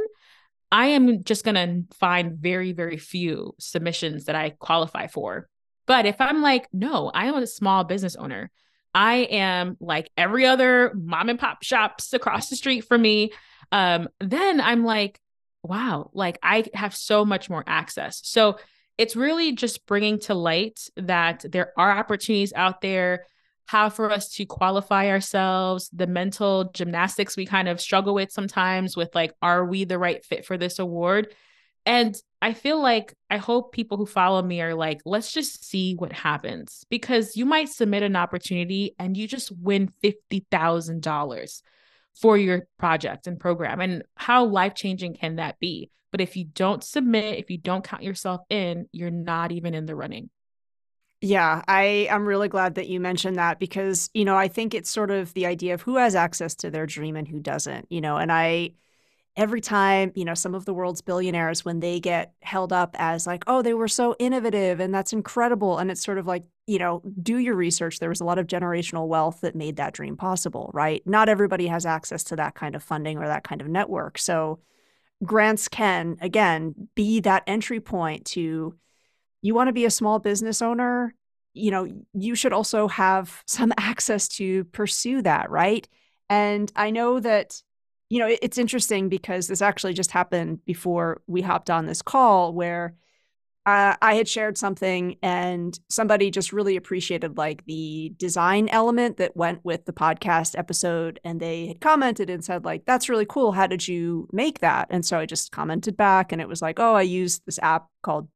I 0.73 0.87
am 0.87 1.23
just 1.23 1.45
going 1.45 1.55
to 1.55 1.95
find 1.95 2.37
very, 2.37 2.73
very 2.73 2.97
few 2.97 3.55
submissions 3.59 4.25
that 4.25 4.35
I 4.35 4.49
qualify 4.51 5.07
for. 5.07 5.47
But 5.85 6.05
if 6.05 6.19
I'm 6.19 6.41
like, 6.41 6.67
no, 6.73 7.09
I 7.09 7.27
am 7.27 7.35
a 7.35 7.47
small 7.47 7.85
business 7.85 8.17
owner, 8.17 8.51
I 8.93 9.15
am 9.15 9.77
like 9.79 10.09
every 10.17 10.45
other 10.45 10.91
mom 10.95 11.29
and 11.29 11.39
pop 11.39 11.63
shops 11.63 12.11
across 12.11 12.49
the 12.49 12.57
street 12.57 12.81
from 12.81 13.01
me, 13.01 13.31
um, 13.71 14.09
then 14.19 14.59
I'm 14.59 14.83
like, 14.83 15.21
wow, 15.63 16.09
like 16.13 16.39
I 16.43 16.65
have 16.73 16.93
so 16.93 17.23
much 17.23 17.49
more 17.49 17.63
access. 17.65 18.19
So 18.23 18.57
it's 18.97 19.15
really 19.15 19.53
just 19.53 19.85
bringing 19.85 20.19
to 20.19 20.33
light 20.33 20.87
that 20.97 21.45
there 21.49 21.73
are 21.77 21.91
opportunities 21.97 22.53
out 22.53 22.81
there 22.81 23.25
how 23.65 23.89
for 23.89 24.11
us 24.11 24.29
to 24.29 24.45
qualify 24.45 25.09
ourselves, 25.09 25.89
the 25.93 26.07
mental 26.07 26.65
gymnastics 26.73 27.37
we 27.37 27.45
kind 27.45 27.67
of 27.67 27.79
struggle 27.79 28.13
with 28.13 28.31
sometimes 28.31 28.97
with 28.97 29.15
like, 29.15 29.33
are 29.41 29.65
we 29.65 29.85
the 29.85 29.97
right 29.97 30.23
fit 30.25 30.45
for 30.45 30.57
this 30.57 30.79
award? 30.79 31.33
And 31.85 32.15
I 32.41 32.53
feel 32.53 32.81
like 32.81 33.13
I 33.29 33.37
hope 33.37 33.73
people 33.73 33.97
who 33.97 34.05
follow 34.05 34.41
me 34.41 34.61
are 34.61 34.75
like, 34.75 35.01
let's 35.05 35.31
just 35.31 35.65
see 35.65 35.95
what 35.95 36.13
happens 36.13 36.85
because 36.89 37.35
you 37.35 37.45
might 37.45 37.69
submit 37.69 38.03
an 38.03 38.15
opportunity 38.15 38.95
and 38.99 39.17
you 39.17 39.27
just 39.27 39.51
win 39.51 39.91
$50,000 40.03 41.61
for 42.15 42.37
your 42.37 42.67
project 42.77 43.27
and 43.27 43.39
program. 43.39 43.81
And 43.81 44.03
how 44.15 44.45
life 44.45 44.75
changing 44.75 45.15
can 45.15 45.37
that 45.37 45.59
be? 45.59 45.89
But 46.11 46.21
if 46.21 46.37
you 46.37 46.45
don't 46.45 46.83
submit, 46.83 47.39
if 47.39 47.49
you 47.49 47.57
don't 47.57 47.83
count 47.83 48.03
yourself 48.03 48.41
in, 48.49 48.87
you're 48.91 49.09
not 49.09 49.51
even 49.51 49.73
in 49.73 49.85
the 49.85 49.95
running. 49.95 50.29
Yeah, 51.21 51.63
I 51.67 52.07
am 52.09 52.25
really 52.25 52.49
glad 52.49 52.75
that 52.75 52.89
you 52.89 52.99
mentioned 52.99 53.37
that 53.37 53.57
because, 53.57 54.09
you 54.13 54.25
know, 54.25 54.35
I 54.35 54.49
think 54.49 54.73
it's 54.73 54.89
sort 54.89 55.09
of 55.09 55.33
the 55.33 55.45
idea 55.45 55.73
of 55.73 55.81
who 55.81 55.95
has 55.95 56.15
access 56.15 56.53
to 56.55 56.69
their 56.69 56.85
dream 56.85 57.15
and 57.15 57.27
who 57.27 57.39
doesn't, 57.39 57.87
you 57.89 58.01
know, 58.01 58.17
and 58.17 58.31
I 58.31 58.73
every 59.35 59.61
time, 59.61 60.11
you 60.15 60.25
know, 60.25 60.35
some 60.35 60.53
of 60.53 60.65
the 60.65 60.73
world's 60.73 61.01
billionaires, 61.01 61.65
when 61.65 61.79
they 61.79 61.99
get 61.99 62.33
held 62.41 62.71
up 62.71 62.95
as 62.99 63.25
like, 63.25 63.43
oh, 63.47 63.61
they 63.61 63.73
were 63.73 63.87
so 63.87 64.15
innovative 64.19 64.79
and 64.79 64.93
that's 64.93 65.13
incredible. 65.13 65.79
And 65.79 65.89
it's 65.89 66.03
sort 66.03 66.19
of 66.19 66.27
like, 66.27 66.43
you 66.67 66.77
know, 66.77 67.01
do 67.21 67.37
your 67.37 67.55
research. 67.55 67.99
There 67.99 68.09
was 68.09 68.21
a 68.21 68.25
lot 68.25 68.37
of 68.37 68.47
generational 68.47 69.07
wealth 69.07 69.41
that 69.41 69.55
made 69.55 69.77
that 69.77 69.93
dream 69.93 70.15
possible, 70.15 70.69
right? 70.73 71.01
Not 71.05 71.29
everybody 71.29 71.67
has 71.67 71.85
access 71.85 72.23
to 72.25 72.35
that 72.35 72.53
kind 72.53 72.75
of 72.75 72.83
funding 72.83 73.17
or 73.17 73.25
that 73.27 73.43
kind 73.43 73.61
of 73.61 73.67
network. 73.67 74.19
So 74.19 74.59
grants 75.23 75.67
can, 75.67 76.17
again, 76.21 76.89
be 76.93 77.19
that 77.21 77.43
entry 77.47 77.79
point 77.79 78.25
to 78.25 78.75
you 79.41 79.53
want 79.53 79.67
to 79.67 79.73
be 79.73 79.85
a 79.85 79.91
small 79.91 80.19
business 80.19 80.61
owner, 80.61 81.13
you 81.53 81.69
know, 81.69 81.87
you 82.13 82.35
should 82.35 82.53
also 82.53 82.87
have 82.87 83.43
some 83.45 83.73
access 83.77 84.27
to 84.27 84.63
pursue 84.65 85.21
that, 85.23 85.49
right? 85.49 85.87
And 86.29 86.71
I 86.75 86.91
know 86.91 87.19
that 87.19 87.61
you 88.13 88.19
know, 88.19 88.37
it's 88.43 88.59
interesting 88.59 89.09
because 89.09 89.47
this 89.47 89.63
actually 89.63 89.95
just 89.95 90.11
happened 90.11 90.63
before 90.65 91.23
we 91.25 91.41
hopped 91.41 91.71
on 91.71 91.87
this 91.87 92.03
call 92.03 92.53
where 92.53 92.93
uh, 93.65 93.95
I 94.03 94.13
had 94.13 94.27
shared 94.27 94.55
something 94.55 95.17
and 95.23 95.79
somebody 95.89 96.29
just 96.29 96.53
really 96.53 96.75
appreciated 96.75 97.39
like 97.39 97.65
the 97.65 98.13
design 98.17 98.69
element 98.69 99.17
that 99.17 99.35
went 99.35 99.65
with 99.65 99.85
the 99.85 99.93
podcast 99.93 100.55
episode. 100.55 101.19
And 101.23 101.39
they 101.39 101.65
had 101.65 101.81
commented 101.81 102.29
and 102.29 102.45
said, 102.45 102.65
like, 102.65 102.85
that's 102.85 103.09
really 103.09 103.25
cool. 103.25 103.51
How 103.51 103.65
did 103.65 103.87
you 103.87 104.29
make 104.31 104.59
that? 104.59 104.89
And 104.91 105.03
so 105.03 105.17
I 105.17 105.25
just 105.25 105.51
commented 105.51 105.97
back 105.97 106.31
and 106.31 106.39
it 106.39 106.47
was 106.47 106.61
like, 106.61 106.79
oh, 106.79 106.93
I 106.93 107.01
used 107.01 107.41
this 107.47 107.57
app 107.63 107.87
called 108.03 108.27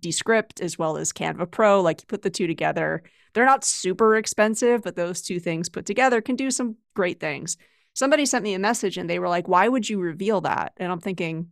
Descript 0.00 0.62
as 0.62 0.78
well 0.78 0.96
as 0.96 1.12
Canva 1.12 1.50
Pro. 1.50 1.82
Like, 1.82 2.00
you 2.00 2.06
put 2.06 2.22
the 2.22 2.30
two 2.30 2.46
together. 2.46 3.02
They're 3.34 3.44
not 3.44 3.64
super 3.64 4.16
expensive, 4.16 4.82
but 4.82 4.96
those 4.96 5.20
two 5.20 5.40
things 5.40 5.68
put 5.68 5.84
together 5.84 6.22
can 6.22 6.36
do 6.36 6.50
some 6.50 6.76
great 6.94 7.20
things 7.20 7.58
somebody 7.96 8.26
sent 8.26 8.44
me 8.44 8.52
a 8.52 8.58
message 8.58 8.98
and 8.98 9.08
they 9.08 9.18
were 9.18 9.28
like, 9.28 9.48
why 9.48 9.66
would 9.66 9.88
you 9.88 9.98
reveal 9.98 10.42
that? 10.42 10.74
And 10.76 10.92
I'm 10.92 11.00
thinking, 11.00 11.48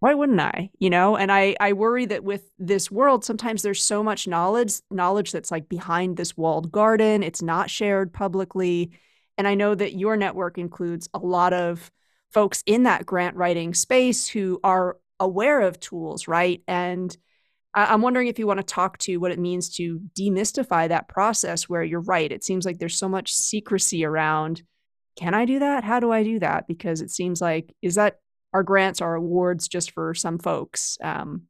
why 0.00 0.14
wouldn't 0.14 0.40
I? 0.40 0.70
You 0.78 0.90
know, 0.90 1.16
and 1.16 1.32
I 1.32 1.56
I 1.58 1.72
worry 1.72 2.06
that 2.06 2.22
with 2.22 2.44
this 2.58 2.90
world, 2.90 3.24
sometimes 3.24 3.62
there's 3.62 3.82
so 3.82 4.02
much 4.02 4.28
knowledge, 4.28 4.74
knowledge 4.90 5.32
that's 5.32 5.50
like 5.50 5.68
behind 5.68 6.16
this 6.16 6.36
walled 6.36 6.70
garden. 6.70 7.22
It's 7.22 7.40
not 7.40 7.70
shared 7.70 8.12
publicly. 8.12 8.90
And 9.38 9.48
I 9.48 9.54
know 9.54 9.74
that 9.74 9.94
your 9.94 10.16
network 10.16 10.58
includes 10.58 11.08
a 11.14 11.18
lot 11.18 11.52
of 11.54 11.90
folks 12.32 12.62
in 12.66 12.82
that 12.82 13.06
grant 13.06 13.36
writing 13.36 13.72
space 13.72 14.28
who 14.28 14.60
are 14.62 14.98
aware 15.18 15.60
of 15.60 15.80
tools, 15.80 16.28
right? 16.28 16.62
And 16.68 17.16
I'm 17.74 18.02
wondering 18.02 18.26
if 18.26 18.38
you 18.38 18.46
want 18.46 18.58
to 18.58 18.64
talk 18.64 18.98
to 18.98 19.16
what 19.16 19.32
it 19.32 19.38
means 19.38 19.74
to 19.76 20.00
demystify 20.18 20.88
that 20.88 21.08
process 21.08 21.68
where 21.68 21.82
you're 21.82 22.00
right. 22.00 22.30
It 22.30 22.44
seems 22.44 22.66
like 22.66 22.78
there's 22.78 22.98
so 22.98 23.08
much 23.08 23.32
secrecy 23.32 24.04
around 24.04 24.62
can 25.16 25.34
I 25.34 25.44
do 25.44 25.58
that? 25.60 25.84
How 25.84 26.00
do 26.00 26.10
I 26.10 26.22
do 26.22 26.38
that? 26.40 26.66
Because 26.66 27.00
it 27.00 27.10
seems 27.10 27.40
like 27.40 27.74
is 27.82 27.96
that 27.96 28.18
our 28.52 28.62
grants 28.62 29.00
our 29.00 29.14
awards 29.14 29.68
just 29.68 29.92
for 29.92 30.14
some 30.14 30.38
folks? 30.38 30.98
Um, 31.02 31.42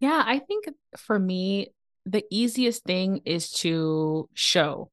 yeah, 0.00 0.22
I 0.24 0.38
think 0.38 0.66
for 0.96 1.18
me, 1.18 1.68
the 2.04 2.24
easiest 2.30 2.84
thing 2.84 3.22
is 3.24 3.50
to 3.50 4.28
show, 4.34 4.90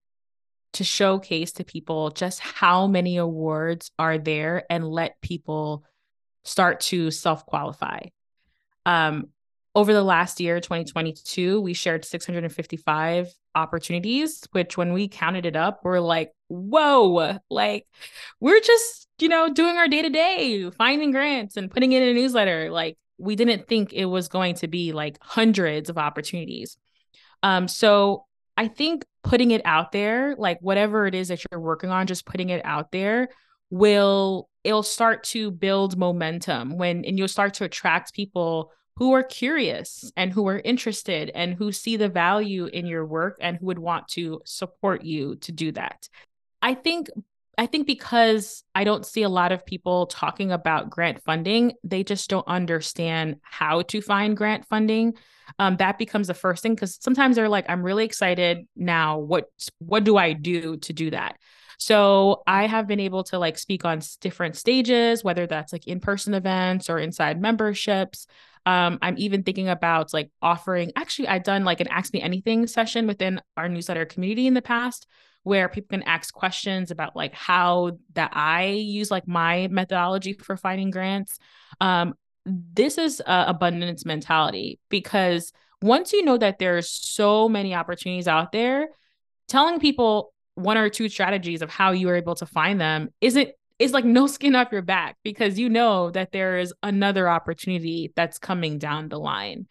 to 0.73 0.83
showcase 0.83 1.53
to 1.53 1.63
people 1.63 2.09
just 2.09 2.39
how 2.39 2.87
many 2.87 3.17
awards 3.17 3.91
are 3.99 4.17
there 4.17 4.63
and 4.69 4.87
let 4.87 5.21
people 5.21 5.83
start 6.43 6.79
to 6.81 7.11
self 7.11 7.45
qualify. 7.45 7.99
Um, 8.85 9.27
over 9.75 9.93
the 9.93 10.03
last 10.03 10.39
year, 10.39 10.59
2022, 10.59 11.59
we 11.59 11.73
shared 11.73 12.05
655 12.05 13.33
opportunities, 13.55 14.43
which 14.51 14.77
when 14.77 14.93
we 14.93 15.07
counted 15.07 15.45
it 15.45 15.55
up, 15.55 15.81
we're 15.83 15.99
like, 15.99 16.31
whoa, 16.47 17.39
like 17.49 17.87
we're 18.39 18.59
just, 18.59 19.07
you 19.19 19.29
know, 19.29 19.51
doing 19.51 19.77
our 19.77 19.87
day 19.87 20.03
to 20.03 20.09
day, 20.09 20.69
finding 20.71 21.11
grants 21.11 21.57
and 21.57 21.71
putting 21.71 21.91
it 21.91 22.03
in 22.03 22.09
a 22.09 22.13
newsletter. 22.13 22.69
Like 22.69 22.97
we 23.17 23.35
didn't 23.35 23.67
think 23.67 23.93
it 23.93 24.05
was 24.05 24.27
going 24.27 24.55
to 24.55 24.67
be 24.67 24.91
like 24.91 25.17
hundreds 25.21 25.89
of 25.89 25.97
opportunities. 25.97 26.77
Um, 27.41 27.67
so 27.67 28.25
I 28.55 28.67
think 28.67 29.05
putting 29.23 29.51
it 29.51 29.61
out 29.65 29.91
there, 29.91 30.35
like 30.37 30.59
whatever 30.61 31.07
it 31.07 31.15
is 31.15 31.29
that 31.29 31.43
you're 31.51 31.59
working 31.59 31.89
on, 31.89 32.05
just 32.05 32.25
putting 32.25 32.49
it 32.49 32.63
out 32.63 32.91
there 32.91 33.29
will 33.69 34.47
it'll 34.63 34.83
start 34.83 35.23
to 35.23 35.49
build 35.49 35.97
momentum 35.97 36.77
when 36.77 37.03
and 37.05 37.17
you'll 37.17 37.27
start 37.27 37.55
to 37.55 37.63
attract 37.63 38.13
people 38.13 38.71
who 38.97 39.13
are 39.13 39.23
curious 39.23 40.11
and 40.15 40.31
who 40.31 40.47
are 40.47 40.59
interested 40.59 41.31
and 41.33 41.55
who 41.55 41.71
see 41.71 41.97
the 41.97 42.09
value 42.09 42.65
in 42.65 42.85
your 42.85 43.05
work 43.05 43.37
and 43.41 43.57
who 43.57 43.65
would 43.65 43.79
want 43.79 44.07
to 44.09 44.41
support 44.45 45.03
you 45.03 45.35
to 45.37 45.51
do 45.51 45.71
that. 45.71 46.07
I 46.61 46.75
think 46.75 47.09
I 47.57 47.67
think 47.67 47.85
because 47.85 48.63
I 48.73 48.83
don't 48.83 49.05
see 49.05 49.21
a 49.21 49.29
lot 49.29 49.51
of 49.51 49.65
people 49.65 50.07
talking 50.07 50.51
about 50.51 50.89
grant 50.89 51.23
funding, 51.23 51.73
they 51.83 52.03
just 52.03 52.27
don't 52.29 52.47
understand 52.47 53.37
how 53.43 53.83
to 53.83 54.01
find 54.01 54.35
grant 54.35 54.65
funding. 54.65 55.13
Um, 55.59 55.77
that 55.77 55.99
becomes 55.99 56.27
the 56.27 56.33
first 56.33 56.63
thing 56.63 56.73
because 56.73 56.97
sometimes 56.99 57.35
they're 57.35 57.49
like, 57.49 57.65
"I'm 57.69 57.83
really 57.83 58.05
excited 58.05 58.67
now. 58.75 59.19
What 59.19 59.49
what 59.79 60.03
do 60.03 60.17
I 60.17 60.33
do 60.33 60.77
to 60.77 60.93
do 60.93 61.11
that?" 61.11 61.37
So 61.77 62.43
I 62.47 62.65
have 62.65 62.87
been 62.87 62.99
able 62.99 63.23
to 63.25 63.37
like 63.37 63.57
speak 63.57 63.85
on 63.85 64.01
different 64.21 64.55
stages, 64.55 65.23
whether 65.23 65.45
that's 65.45 65.73
like 65.73 65.85
in 65.87 65.99
person 65.99 66.33
events 66.33 66.89
or 66.89 66.97
inside 66.97 67.41
memberships. 67.41 68.25
Um, 68.65 68.99
I'm 69.01 69.15
even 69.17 69.43
thinking 69.43 69.69
about 69.69 70.13
like 70.13 70.31
offering, 70.41 70.91
actually, 70.95 71.27
I've 71.27 71.43
done 71.43 71.65
like 71.65 71.81
an 71.81 71.87
Ask 71.89 72.13
Me 72.13 72.21
Anything 72.21 72.67
session 72.67 73.07
within 73.07 73.41
our 73.57 73.67
newsletter 73.67 74.05
community 74.05 74.47
in 74.47 74.53
the 74.53 74.61
past 74.61 75.07
where 75.43 75.67
people 75.67 75.89
can 75.97 76.03
ask 76.03 76.33
questions 76.33 76.89
about 76.89 77.15
like 77.15 77.33
how 77.33 77.97
that 78.13 78.31
I 78.33 78.67
use 78.67 79.11
like 79.11 79.27
my 79.27 79.67
methodology 79.69 80.33
for 80.33 80.55
finding 80.55 80.89
grants. 80.89 81.37
Um, 81.81 82.13
this 82.45 82.97
is 82.97 83.21
abundance 83.25 84.05
mentality 84.05 84.79
because 84.89 85.51
once 85.81 86.13
you 86.13 86.23
know 86.23 86.37
that 86.37 86.59
there's 86.59 86.89
so 86.89 87.49
many 87.49 87.75
opportunities 87.75 88.27
out 88.27 88.53
there, 88.53 88.87
telling 89.49 89.79
people 89.79 90.33
one 90.55 90.77
or 90.77 90.89
two 90.89 91.09
strategies 91.09 91.61
of 91.61 91.69
how 91.69 91.91
you 91.91 92.07
are 92.09 92.15
able 92.15 92.35
to 92.35 92.45
find 92.45 92.79
them 92.79 93.09
isn't 93.19 93.49
is 93.83 93.93
like 93.93 94.05
no 94.05 94.27
skin 94.27 94.55
off 94.55 94.71
your 94.71 94.81
back 94.81 95.17
because 95.23 95.59
you 95.59 95.69
know 95.69 96.09
that 96.11 96.31
there 96.31 96.57
is 96.57 96.73
another 96.81 97.29
opportunity 97.29 98.11
that's 98.15 98.39
coming 98.39 98.77
down 98.77 99.09
the 99.09 99.19
line 99.19 99.67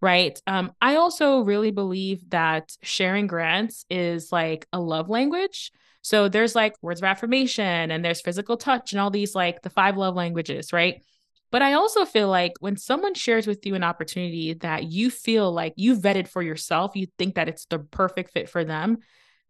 right? 0.00 0.38
Um 0.46 0.72
i 0.82 0.96
also 0.96 1.40
really 1.40 1.70
believe 1.70 2.28
that 2.30 2.76
sharing 2.82 3.26
grants 3.26 3.86
is 3.88 4.30
like 4.30 4.66
a 4.72 4.78
love 4.78 5.08
language. 5.08 5.72
So 6.02 6.28
there's 6.28 6.54
like 6.54 6.74
words 6.82 7.00
of 7.00 7.04
affirmation 7.04 7.90
and 7.90 8.04
there's 8.04 8.20
physical 8.20 8.58
touch 8.58 8.92
and 8.92 9.00
all 9.00 9.10
these 9.10 9.34
like 9.34 9.62
the 9.62 9.70
five 9.70 9.96
love 9.96 10.14
languages 10.14 10.72
right? 10.72 11.02
But 11.50 11.62
I 11.62 11.74
also 11.74 12.04
feel 12.04 12.28
like 12.28 12.52
when 12.60 12.76
someone 12.76 13.14
shares 13.14 13.46
with 13.46 13.64
you 13.64 13.76
an 13.76 13.84
opportunity 13.84 14.54
that 14.54 14.90
you 14.90 15.08
feel 15.08 15.52
like 15.52 15.72
you 15.76 15.96
vetted 15.96 16.26
for 16.26 16.42
yourself, 16.42 16.96
you 16.96 17.06
think 17.16 17.36
that 17.36 17.48
it's 17.48 17.64
the 17.66 17.78
perfect 17.78 18.32
fit 18.32 18.48
for 18.50 18.64
them, 18.64 18.98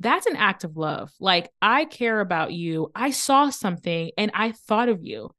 that's 0.00 0.26
an 0.26 0.36
act 0.36 0.64
of 0.64 0.76
love. 0.76 1.12
Like, 1.20 1.50
I 1.62 1.84
care 1.84 2.20
about 2.20 2.52
you. 2.52 2.90
I 2.94 3.10
saw 3.10 3.50
something 3.50 4.10
and 4.18 4.30
I 4.34 4.52
thought 4.52 4.88
of 4.88 5.04
you. 5.04 5.30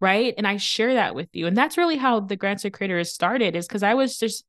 Right. 0.00 0.32
And 0.38 0.46
I 0.46 0.58
share 0.58 0.94
that 0.94 1.16
with 1.16 1.28
you. 1.32 1.46
And 1.48 1.56
that's 1.56 1.76
really 1.76 1.96
how 1.96 2.20
the 2.20 2.36
Grants 2.36 2.62
for 2.62 2.70
Creators 2.70 3.12
started, 3.12 3.56
is 3.56 3.66
because 3.66 3.82
I 3.82 3.94
was 3.94 4.16
just 4.16 4.44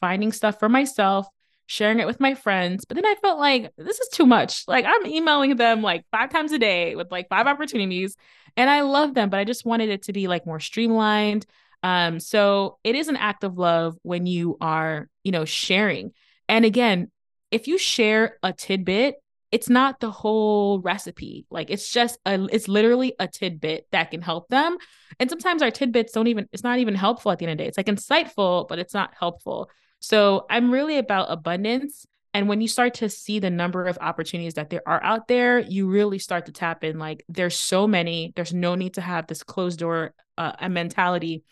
finding 0.00 0.30
stuff 0.30 0.60
for 0.60 0.68
myself, 0.68 1.26
sharing 1.66 1.98
it 1.98 2.06
with 2.06 2.20
my 2.20 2.34
friends. 2.34 2.84
But 2.84 2.94
then 2.94 3.06
I 3.06 3.16
felt 3.20 3.40
like 3.40 3.72
this 3.76 3.98
is 3.98 4.08
too 4.10 4.26
much. 4.26 4.62
Like, 4.68 4.84
I'm 4.86 5.04
emailing 5.06 5.56
them 5.56 5.82
like 5.82 6.04
five 6.12 6.30
times 6.30 6.52
a 6.52 6.58
day 6.58 6.94
with 6.94 7.10
like 7.10 7.28
five 7.28 7.48
opportunities. 7.48 8.16
And 8.56 8.70
I 8.70 8.82
love 8.82 9.14
them, 9.14 9.28
but 9.28 9.40
I 9.40 9.44
just 9.44 9.64
wanted 9.64 9.88
it 9.88 10.02
to 10.04 10.12
be 10.12 10.28
like 10.28 10.46
more 10.46 10.60
streamlined. 10.60 11.46
Um, 11.82 12.20
so 12.20 12.78
it 12.84 12.94
is 12.94 13.08
an 13.08 13.16
act 13.16 13.42
of 13.42 13.58
love 13.58 13.96
when 14.02 14.24
you 14.26 14.56
are, 14.60 15.08
you 15.24 15.32
know, 15.32 15.44
sharing. 15.44 16.12
And 16.48 16.64
again, 16.64 17.10
if 17.52 17.68
you 17.68 17.78
share 17.78 18.38
a 18.42 18.52
tidbit, 18.52 19.16
it's 19.52 19.68
not 19.68 20.00
the 20.00 20.10
whole 20.10 20.80
recipe. 20.80 21.46
Like 21.50 21.70
it's 21.70 21.92
just 21.92 22.18
a 22.24 22.48
it's 22.50 22.66
literally 22.66 23.14
a 23.20 23.28
tidbit 23.28 23.86
that 23.92 24.10
can 24.10 24.22
help 24.22 24.48
them. 24.48 24.78
And 25.20 25.28
sometimes 25.28 25.62
our 25.62 25.70
tidbits 25.70 26.12
don't 26.12 26.26
even 26.26 26.48
it's 26.52 26.64
not 26.64 26.78
even 26.78 26.94
helpful 26.94 27.30
at 27.30 27.38
the 27.38 27.44
end 27.44 27.52
of 27.52 27.58
the 27.58 27.64
day. 27.64 27.68
It's 27.68 27.76
like 27.76 27.86
insightful, 27.86 28.66
but 28.66 28.78
it's 28.78 28.94
not 28.94 29.12
helpful. 29.16 29.70
So 30.00 30.46
I'm 30.50 30.72
really 30.72 30.96
about 30.96 31.30
abundance. 31.30 32.06
And 32.34 32.48
when 32.48 32.62
you 32.62 32.68
start 32.68 32.94
to 32.94 33.10
see 33.10 33.38
the 33.38 33.50
number 33.50 33.84
of 33.84 33.98
opportunities 34.00 34.54
that 34.54 34.70
there 34.70 34.80
are 34.86 35.04
out 35.04 35.28
there, 35.28 35.58
you 35.58 35.86
really 35.86 36.18
start 36.18 36.46
to 36.46 36.52
tap 36.52 36.82
in 36.82 36.98
like 36.98 37.22
there's 37.28 37.58
so 37.58 37.86
many, 37.86 38.32
there's 38.34 38.54
no 38.54 38.74
need 38.74 38.94
to 38.94 39.02
have 39.02 39.26
this 39.26 39.42
closed 39.42 39.80
door 39.80 40.14
uh, 40.38 40.66
mentality. 40.70 41.44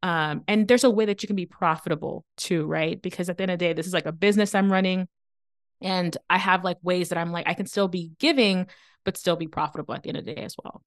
Um, 0.00 0.44
and 0.46 0.68
there's 0.68 0.84
a 0.84 0.90
way 0.90 1.06
that 1.06 1.24
you 1.24 1.26
can 1.26 1.34
be 1.34 1.46
profitable 1.46 2.24
too, 2.36 2.66
right? 2.66 3.02
Because 3.02 3.28
at 3.28 3.36
the 3.36 3.42
end 3.42 3.50
of 3.50 3.58
the 3.58 3.64
day, 3.64 3.72
this 3.72 3.88
is 3.88 3.92
like 3.92 4.06
a 4.06 4.12
business 4.12 4.54
I'm 4.54 4.70
running 4.70 5.08
and 5.80 6.16
I 6.28 6.38
have 6.38 6.64
like 6.64 6.78
ways 6.82 7.10
that 7.10 7.18
I'm 7.18 7.32
like, 7.32 7.48
I 7.48 7.54
can 7.54 7.66
still 7.66 7.88
be 7.88 8.12
giving, 8.18 8.66
but 9.04 9.16
still 9.16 9.36
be 9.36 9.48
profitable 9.48 9.94
at 9.94 10.02
the 10.02 10.10
end 10.10 10.18
of 10.18 10.24
the 10.24 10.34
day 10.34 10.42
as 10.42 10.56
well. 10.62 10.82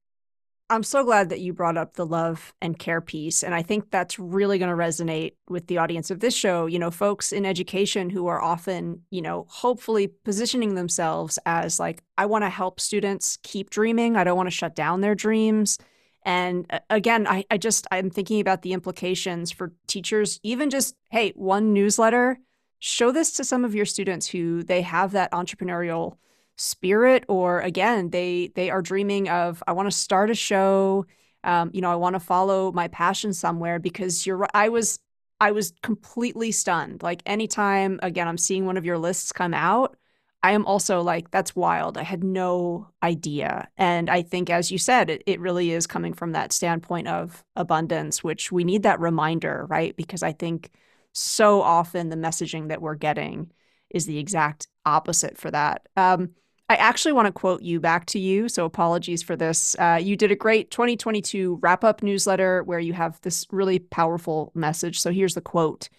I'm 0.69 0.84
so 0.84 1.04
glad 1.04 1.30
that 1.30 1.41
you 1.41 1.51
brought 1.51 1.75
up 1.75 1.95
the 1.95 2.06
love 2.06 2.54
and 2.62 2.80
care 2.80 3.01
piece. 3.01 3.43
And 3.43 3.54
I 3.54 3.62
think 3.62 3.91
that's 3.91 4.17
really 4.17 4.58
going 4.58 4.71
to 4.71 4.75
resonate 4.77 5.34
with 5.49 5.67
the 5.67 5.80
audience 5.80 6.12
of 6.12 6.21
this 6.21 6.34
show. 6.34 6.65
You 6.65 6.80
know, 6.80 6.91
folks 6.91 7.34
in 7.34 7.45
education 7.45 8.10
who 8.10 8.27
are 8.27 8.41
often, 8.41 9.01
you 9.10 9.21
know, 9.21 9.47
hopefully 9.49 10.08
positioning 10.23 10.75
themselves 10.75 11.38
as 11.45 11.77
like, 11.77 12.01
I 12.17 12.25
want 12.25 12.45
to 12.45 12.49
help 12.49 12.80
students 12.80 13.38
keep 13.43 13.69
dreaming. 13.69 14.15
I 14.15 14.23
don't 14.23 14.38
want 14.38 14.47
to 14.47 14.56
shut 14.56 14.73
down 14.73 15.01
their 15.01 15.13
dreams. 15.13 15.77
And 16.23 16.65
again, 16.89 17.27
I, 17.27 17.43
I 17.51 17.58
just, 17.58 17.86
I'm 17.91 18.10
thinking 18.10 18.39
about 18.39 18.62
the 18.62 18.71
implications 18.71 19.51
for 19.51 19.73
teachers, 19.88 20.39
even 20.41 20.69
just, 20.69 20.95
hey, 21.10 21.34
one 21.36 21.73
newsletter, 21.73 22.39
show 22.82 23.12
this 23.12 23.32
to 23.34 23.44
some 23.44 23.63
of 23.63 23.76
your 23.76 23.86
students 23.86 24.28
who 24.28 24.63
they 24.63 24.82
have 24.82 25.12
that 25.12 25.32
entrepreneurial 25.32 26.17
spirit 26.58 27.24
or 27.28 27.62
again 27.62 28.10
they 28.10 28.52
they 28.56 28.70
are 28.70 28.82
dreaming 28.82 29.30
of 29.30 29.63
i 29.67 29.72
want 29.72 29.89
to 29.89 29.96
start 29.96 30.30
a 30.30 30.36
show. 30.36 31.06
Um, 31.44 31.72
you 31.74 31.82
know 31.82 31.91
i 31.91 31.96
want 31.96 32.15
to 32.15 32.20
follow 32.20 32.72
my 32.72 32.88
passion 32.88 33.34
somewhere 33.34 33.80
because 33.80 34.26
you're 34.26 34.48
i 34.54 34.67
was 34.70 35.00
i 35.39 35.52
was 35.52 35.74
completely 35.82 36.52
stunned. 36.52 37.02
Like 37.04 37.22
anytime 37.26 38.00
again 38.04 38.28
i'm 38.28 38.38
seeing 38.38 38.65
one 38.65 38.78
of 38.78 38.86
your 38.86 38.98
lists 38.98 39.32
come 39.32 39.54
out 39.54 39.96
i 40.44 40.52
am 40.52 40.65
also 40.65 41.02
like 41.02 41.30
that's 41.32 41.56
wild. 41.56 41.98
I 42.00 42.04
had 42.04 42.24
no 42.24 42.88
idea. 43.04 43.70
And 43.78 44.10
i 44.10 44.24
think 44.24 44.50
as 44.50 44.72
you 44.72 44.80
said 44.80 45.10
it, 45.12 45.24
it 45.28 45.39
really 45.39 45.72
is 45.72 45.86
coming 45.88 46.13
from 46.13 46.32
that 46.32 46.52
standpoint 46.52 47.08
of 47.08 47.44
abundance 47.56 48.24
which 48.24 48.52
we 48.52 48.63
need 48.63 48.84
that 48.84 49.00
reminder 49.00 49.67
right? 49.70 49.96
Because 49.96 50.24
i 50.24 50.32
think 50.32 50.72
so 51.13 51.62
often 51.62 52.10
the 52.10 52.15
messaging 52.15 52.69
that 52.69 52.82
we're 52.82 52.95
getting 52.95 53.52
is 53.89 54.06
the 54.06 54.17
exact 54.17 54.67
opposite 54.86 55.38
for 55.38 55.52
that 55.52 55.88
um, 55.97 56.30
I 56.71 56.76
actually 56.76 57.12
want 57.12 57.26
to 57.26 57.34
quote 57.34 57.63
you 57.63 57.82
back 57.82 58.06
to 58.08 58.19
you. 58.19 58.47
So 58.47 58.63
apologies 58.63 59.21
for 59.21 59.36
this. 59.36 59.76
Uh, 59.78 60.00
you 60.02 60.15
did 60.15 60.32
a 60.32 60.38
great 60.38 60.71
2022 60.71 61.60
wrap 61.62 61.84
up 61.84 62.02
newsletter 62.02 62.63
where 62.63 62.80
you 62.80 62.93
have 62.93 63.19
this 63.24 63.45
really 63.52 63.80
powerful 63.80 64.54
message. 64.56 65.02
So 65.02 65.12
here's 65.12 65.34
the 65.34 65.41
quote 65.41 65.89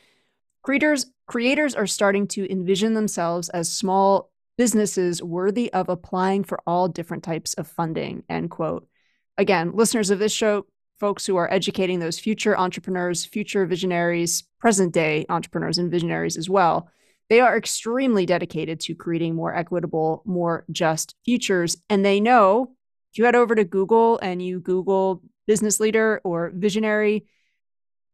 Creators, 0.63 1.13
creators 1.27 1.75
are 1.75 1.87
starting 1.87 2.27
to 2.29 2.51
envision 2.51 2.95
themselves 2.95 3.51
as 3.51 3.71
small 3.71 4.31
businesses 4.57 5.23
worthy 5.23 5.71
of 5.75 5.91
applying 5.91 6.43
for 6.43 6.59
all 6.67 6.89
different 6.89 7.23
types 7.23 7.53
of 7.53 7.69
funding. 7.69 8.23
End 8.31 8.51
quote. 8.51 8.89
Again, 9.37 9.73
listeners 9.75 10.09
of 10.09 10.19
this 10.19 10.33
show, 10.33 10.65
folks 10.99 11.27
who 11.27 11.37
are 11.37 11.53
educating 11.53 11.99
those 11.99 12.19
future 12.19 12.57
entrepreneurs, 12.57 13.25
future 13.25 13.67
visionaries, 13.67 14.45
present 14.59 14.93
day 14.93 15.27
entrepreneurs 15.29 15.79
and 15.79 15.91
visionaries 15.91 16.37
as 16.37 16.49
well 16.49 16.89
they 17.33 17.41
are 17.41 17.57
extremely 17.57 18.27
dedicated 18.27 18.79
to 18.79 18.95
creating 18.95 19.35
more 19.35 19.57
equitable, 19.57 20.23
more 20.27 20.67
just 20.71 21.15
futures. 21.25 21.79
And 21.89 22.05
they 22.05 22.21
know 22.21 22.75
if 23.11 23.17
you 23.17 23.25
head 23.25 23.35
over 23.35 23.55
to 23.55 23.65
Google 23.65 24.19
and 24.19 24.43
you 24.43 24.61
Google 24.61 25.23
business 25.47 25.81
leader 25.81 26.21
or 26.25 26.53
visionary, 26.55 27.25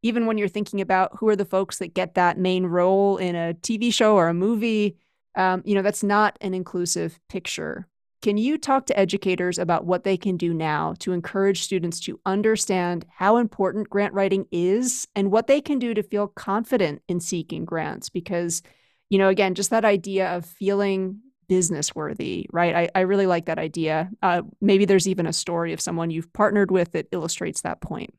even 0.04 0.26
when 0.26 0.38
you're 0.38 0.46
thinking 0.46 0.80
about 0.80 1.16
who 1.18 1.28
are 1.28 1.34
the 1.34 1.44
folks 1.44 1.78
that 1.78 1.94
get 1.94 2.14
that 2.14 2.38
main 2.38 2.64
role 2.64 3.16
in 3.16 3.34
a 3.34 3.54
TV 3.54 3.92
show 3.92 4.14
or 4.14 4.28
a 4.28 4.34
movie, 4.34 4.96
um, 5.34 5.62
you 5.64 5.74
know, 5.74 5.82
that's 5.82 6.04
not 6.04 6.38
an 6.40 6.54
inclusive 6.54 7.18
picture. 7.28 7.88
Can 8.20 8.36
you 8.36 8.58
talk 8.58 8.86
to 8.86 8.98
educators 8.98 9.58
about 9.58 9.84
what 9.84 10.02
they 10.02 10.16
can 10.16 10.36
do 10.36 10.52
now 10.52 10.94
to 10.98 11.12
encourage 11.12 11.62
students 11.62 12.00
to 12.00 12.18
understand 12.26 13.06
how 13.08 13.36
important 13.36 13.88
grant 13.88 14.12
writing 14.12 14.46
is 14.50 15.06
and 15.14 15.30
what 15.30 15.46
they 15.46 15.60
can 15.60 15.78
do 15.78 15.94
to 15.94 16.02
feel 16.02 16.26
confident 16.26 17.00
in 17.08 17.20
seeking 17.20 17.64
grants? 17.64 18.08
Because 18.08 18.62
you 19.10 19.18
know, 19.18 19.28
again, 19.28 19.54
just 19.54 19.70
that 19.70 19.84
idea 19.84 20.36
of 20.36 20.44
feeling 20.44 21.20
business 21.48 21.94
worthy, 21.94 22.46
right? 22.52 22.74
I, 22.74 22.88
I 22.94 23.00
really 23.00 23.26
like 23.26 23.46
that 23.46 23.58
idea. 23.58 24.10
Uh, 24.22 24.42
maybe 24.60 24.84
there's 24.84 25.08
even 25.08 25.26
a 25.26 25.32
story 25.32 25.72
of 25.72 25.80
someone 25.80 26.10
you've 26.10 26.32
partnered 26.32 26.70
with 26.70 26.92
that 26.92 27.08
illustrates 27.10 27.62
that 27.62 27.80
point. 27.80 28.14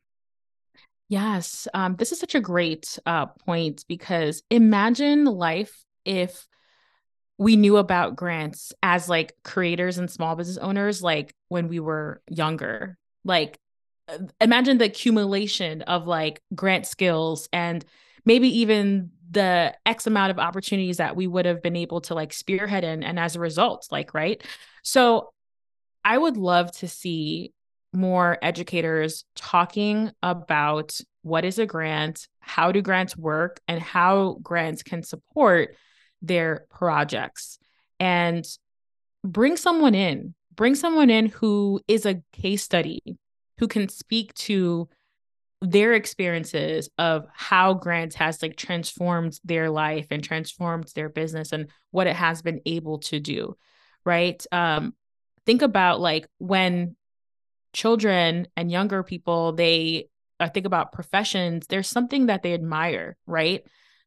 Yes, 1.08 1.66
um, 1.74 1.96
this 1.96 2.12
is 2.12 2.18
such 2.18 2.34
a 2.34 2.40
great 2.40 2.98
uh, 3.06 3.26
point 3.26 3.84
because 3.88 4.42
imagine 4.50 5.24
life 5.24 5.84
if 6.04 6.46
we 7.40 7.56
knew 7.56 7.78
about 7.78 8.16
grants 8.16 8.70
as 8.82 9.08
like 9.08 9.34
creators 9.44 9.96
and 9.96 10.10
small 10.10 10.36
business 10.36 10.58
owners, 10.58 11.02
like 11.02 11.34
when 11.48 11.68
we 11.68 11.80
were 11.80 12.20
younger. 12.28 12.98
Like, 13.24 13.58
uh, 14.08 14.18
imagine 14.42 14.76
the 14.76 14.84
accumulation 14.84 15.80
of 15.82 16.06
like 16.06 16.42
grant 16.54 16.84
skills 16.84 17.48
and 17.50 17.82
maybe 18.26 18.58
even 18.58 19.12
the 19.30 19.74
X 19.86 20.06
amount 20.06 20.32
of 20.32 20.38
opportunities 20.38 20.98
that 20.98 21.16
we 21.16 21.26
would 21.26 21.46
have 21.46 21.62
been 21.62 21.76
able 21.76 22.02
to 22.02 22.14
like 22.14 22.34
spearhead 22.34 22.84
in. 22.84 23.02
And 23.02 23.18
as 23.18 23.36
a 23.36 23.40
result, 23.40 23.88
like, 23.90 24.12
right. 24.12 24.44
So 24.82 25.32
I 26.04 26.18
would 26.18 26.36
love 26.36 26.70
to 26.72 26.88
see 26.88 27.54
more 27.94 28.36
educators 28.42 29.24
talking 29.34 30.10
about 30.22 31.00
what 31.22 31.46
is 31.46 31.58
a 31.58 31.64
grant, 31.64 32.28
how 32.40 32.70
do 32.70 32.82
grants 32.82 33.16
work, 33.16 33.60
and 33.66 33.80
how 33.80 34.36
grants 34.42 34.82
can 34.82 35.02
support 35.02 35.74
their 36.22 36.66
projects. 36.70 37.58
And 37.98 38.44
bring 39.24 39.56
someone 39.56 39.94
in, 39.94 40.34
bring 40.54 40.74
someone 40.74 41.10
in 41.10 41.26
who 41.26 41.80
is 41.86 42.06
a 42.06 42.22
case 42.32 42.62
study, 42.62 43.00
who 43.58 43.68
can 43.68 43.88
speak 43.88 44.32
to 44.34 44.88
their 45.60 45.92
experiences 45.92 46.88
of 46.96 47.26
how 47.34 47.74
grants 47.74 48.16
has 48.16 48.40
like 48.42 48.56
transformed 48.56 49.38
their 49.44 49.68
life 49.68 50.06
and 50.10 50.24
transformed 50.24 50.90
their 50.94 51.08
business 51.08 51.52
and 51.52 51.68
what 51.90 52.06
it 52.06 52.16
has 52.16 52.40
been 52.40 52.60
able 52.64 52.98
to 52.98 53.20
do 53.20 53.54
right 54.04 54.46
um 54.52 54.94
think 55.44 55.60
about 55.60 56.00
like 56.00 56.26
when 56.38 56.96
children 57.72 58.48
and 58.56 58.70
younger 58.70 59.02
people 59.02 59.52
they 59.52 60.08
I 60.38 60.48
think 60.48 60.64
about 60.64 60.92
professions 60.92 61.66
there's 61.68 61.88
something 61.88 62.26
that 62.26 62.42
they 62.42 62.54
admire 62.54 63.16
right 63.26 63.62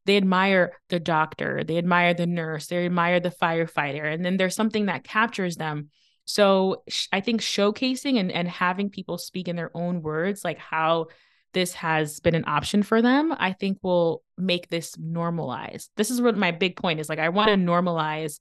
they 0.06 0.16
admire 0.16 0.72
the 0.88 1.00
doctor 1.00 1.64
they 1.64 1.78
admire 1.78 2.14
the 2.14 2.26
nurse 2.26 2.66
they 2.66 2.84
admire 2.84 3.20
the 3.20 3.30
firefighter 3.30 4.12
and 4.12 4.24
then 4.24 4.36
there's 4.36 4.54
something 4.54 4.86
that 4.86 5.04
captures 5.04 5.56
them 5.56 5.88
so 6.24 6.82
i 7.12 7.20
think 7.20 7.40
showcasing 7.40 8.18
and, 8.18 8.30
and 8.30 8.48
having 8.48 8.90
people 8.90 9.18
speak 9.18 9.48
in 9.48 9.56
their 9.56 9.70
own 9.74 10.02
words 10.02 10.44
like 10.44 10.58
how 10.58 11.06
this 11.54 11.72
has 11.74 12.20
been 12.20 12.34
an 12.34 12.44
option 12.46 12.82
for 12.82 13.00
them, 13.00 13.34
I 13.38 13.52
think 13.52 13.78
will 13.82 14.22
make 14.36 14.68
this 14.68 14.98
normalized. 14.98 15.90
This 15.96 16.10
is 16.10 16.20
what 16.20 16.36
my 16.36 16.50
big 16.50 16.76
point 16.76 17.00
is 17.00 17.08
like 17.08 17.18
I 17.18 17.30
want 17.30 17.48
to 17.48 17.54
normalize 17.54 18.40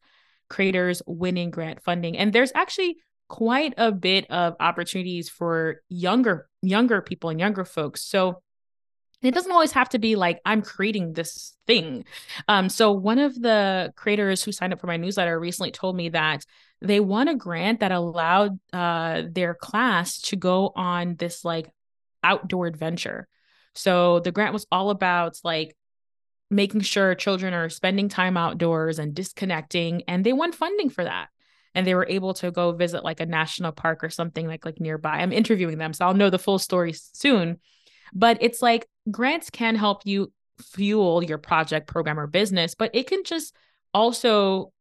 creators 0.50 1.02
winning 1.08 1.52
grant 1.52 1.82
funding. 1.82 2.18
And 2.18 2.34
there's 2.34 2.52
actually 2.54 2.98
quite 3.30 3.74
a 3.78 3.92
bit 3.92 4.30
of 4.30 4.56
opportunities 4.60 5.30
for 5.30 5.82
younger 5.88 6.50
younger 6.62 7.02
people 7.02 7.30
and 7.30 7.40
younger 7.40 7.64
folks. 7.64 8.04
So 8.04 8.42
it 9.24 9.34
doesn't 9.34 9.52
always 9.52 9.72
have 9.72 9.90
to 9.90 10.00
be 10.00 10.16
like 10.16 10.40
I'm 10.46 10.62
creating 10.62 11.14
this 11.14 11.56
thing. 11.66 12.06
Um, 12.48 12.70
so 12.70 12.92
one 12.92 13.20
of 13.20 13.40
the 13.42 13.94
creators 13.96 14.44
who 14.44 14.52
signed 14.52 14.74
up 14.74 14.82
for 14.82 14.88
my 14.88 14.98
newsletter 14.98 15.40
recently 15.40 15.72
told 15.72 15.96
me 15.96 16.10
that 16.10 16.46
they 16.82 17.00
won 17.00 17.28
a 17.30 17.36
grant 17.36 17.80
that 17.80 17.92
allowed 17.92 18.60
uh, 18.74 19.24
their 19.30 19.54
class 19.54 20.20
to 20.22 20.36
go 20.36 20.72
on 20.76 21.16
this 21.16 21.46
like 21.46 21.70
outdoor 22.24 22.68
adventure. 22.68 23.28
So 23.76 24.20
the 24.20 24.32
grant 24.32 24.54
was 24.54 24.68
all 24.72 24.90
about 24.90 25.40
like 25.44 25.76
making 26.50 26.82
sure 26.82 27.16
children 27.16 27.54
are 27.54 27.70
spending 27.70 28.10
time 28.10 28.38
outdoors 28.38 29.00
and 29.00 29.16
disconnecting 29.16 30.04
and 30.08 30.24
they 30.24 30.34
won 30.34 30.52
funding 30.52 30.90
for 30.90 31.04
that 31.04 31.30
and 31.74 31.88
they 31.88 31.96
were 31.96 32.06
able 32.08 32.34
to 32.36 32.52
go 32.52 32.72
visit 32.72 33.04
like 33.04 33.20
a 33.20 33.26
national 33.26 33.72
park 33.72 34.04
or 34.04 34.10
something 34.10 34.48
like 34.48 34.64
like 34.64 34.80
nearby 34.80 35.18
i'm 35.18 35.32
interviewing 35.32 35.80
them 35.80 35.94
so 35.94 36.06
i'll 36.06 36.14
know 36.14 36.30
the 36.30 36.38
full 36.38 36.60
story 36.60 36.94
soon 36.94 37.58
but 38.14 38.38
it's 38.42 38.62
like 38.62 38.88
grants 39.12 39.50
can 39.50 39.76
help 39.76 40.02
you 40.06 40.32
fuel 40.60 41.24
your 41.24 41.38
project 41.38 41.88
program 41.88 42.20
or 42.20 42.28
business 42.28 42.76
but 42.76 42.92
it 42.94 43.08
can 43.08 43.24
just 43.24 43.56
also 43.94 44.72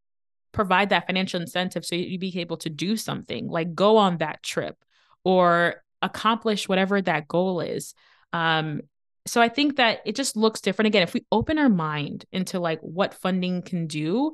provide 0.53 0.91
that 0.91 1.07
financial 1.07 1.41
incentive 1.41 1.85
so 1.85 1.95
you 1.95 2.19
be 2.19 2.39
able 2.39 2.59
to 2.59 2.69
do 2.69 2.97
something 2.97 3.49
like 3.49 3.75
go 3.75 3.97
on 3.97 4.19
that 4.19 4.43
trip 4.43 4.77
or 5.25 5.83
accomplish 6.03 6.69
whatever 6.69 7.01
that 7.01 7.29
goal 7.29 7.61
is. 7.61 7.95
Um, 8.33 8.83
so 9.25 9.41
I 9.41 9.49
think 9.49 9.77
that 9.77 10.01
it 10.05 10.17
just 10.17 10.37
looks 10.37 10.61
different. 10.61 10.89
Again, 10.89 11.03
if 11.03 11.15
we 11.15 11.25
open 11.31 11.59
our 11.59 11.69
mind 11.69 12.25
into 12.33 12.59
like 12.59 12.81
what 12.81 13.15
funding 13.15 13.63
can 13.63 13.87
do, 13.87 14.33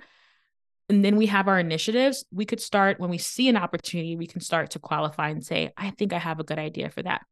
and 0.89 1.05
then 1.05 1.17
we 1.17 1.27
have 1.27 1.49
our 1.49 1.59
initiatives, 1.59 2.25
we 2.33 2.47
could 2.47 2.61
start 2.61 2.99
when 2.99 3.11
we 3.11 3.19
see 3.19 3.51
an 3.51 3.59
opportunity, 3.59 4.17
we 4.17 4.27
can 4.27 4.41
start 4.41 4.71
to 4.71 4.79
qualify 4.79 5.29
and 5.29 5.45
say, 5.45 5.71
I 5.77 5.91
think 5.91 6.15
I 6.15 6.19
have 6.19 6.41
a 6.41 6.45
good 6.45 6.59
idea 6.59 6.89
for 6.89 7.03
that. 7.03 7.27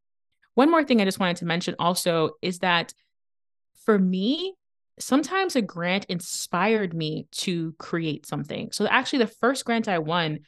One 0.57 0.71
more 0.71 0.83
thing 0.83 0.99
I 0.99 1.05
just 1.05 1.19
wanted 1.19 1.37
to 1.37 1.45
mention 1.45 1.75
also 1.77 2.31
is 2.41 2.57
that 2.59 2.91
for 3.85 3.99
me, 3.99 4.55
sometimes 4.97 5.55
a 5.55 5.61
grant 5.61 6.05
inspired 6.05 6.95
me 6.95 7.27
to 7.31 7.75
create 7.77 8.25
something. 8.25 8.71
So 8.71 8.87
actually, 8.87 9.19
the 9.19 9.27
first 9.27 9.65
grant 9.65 9.87
I 9.87 9.99
won, 9.99 10.39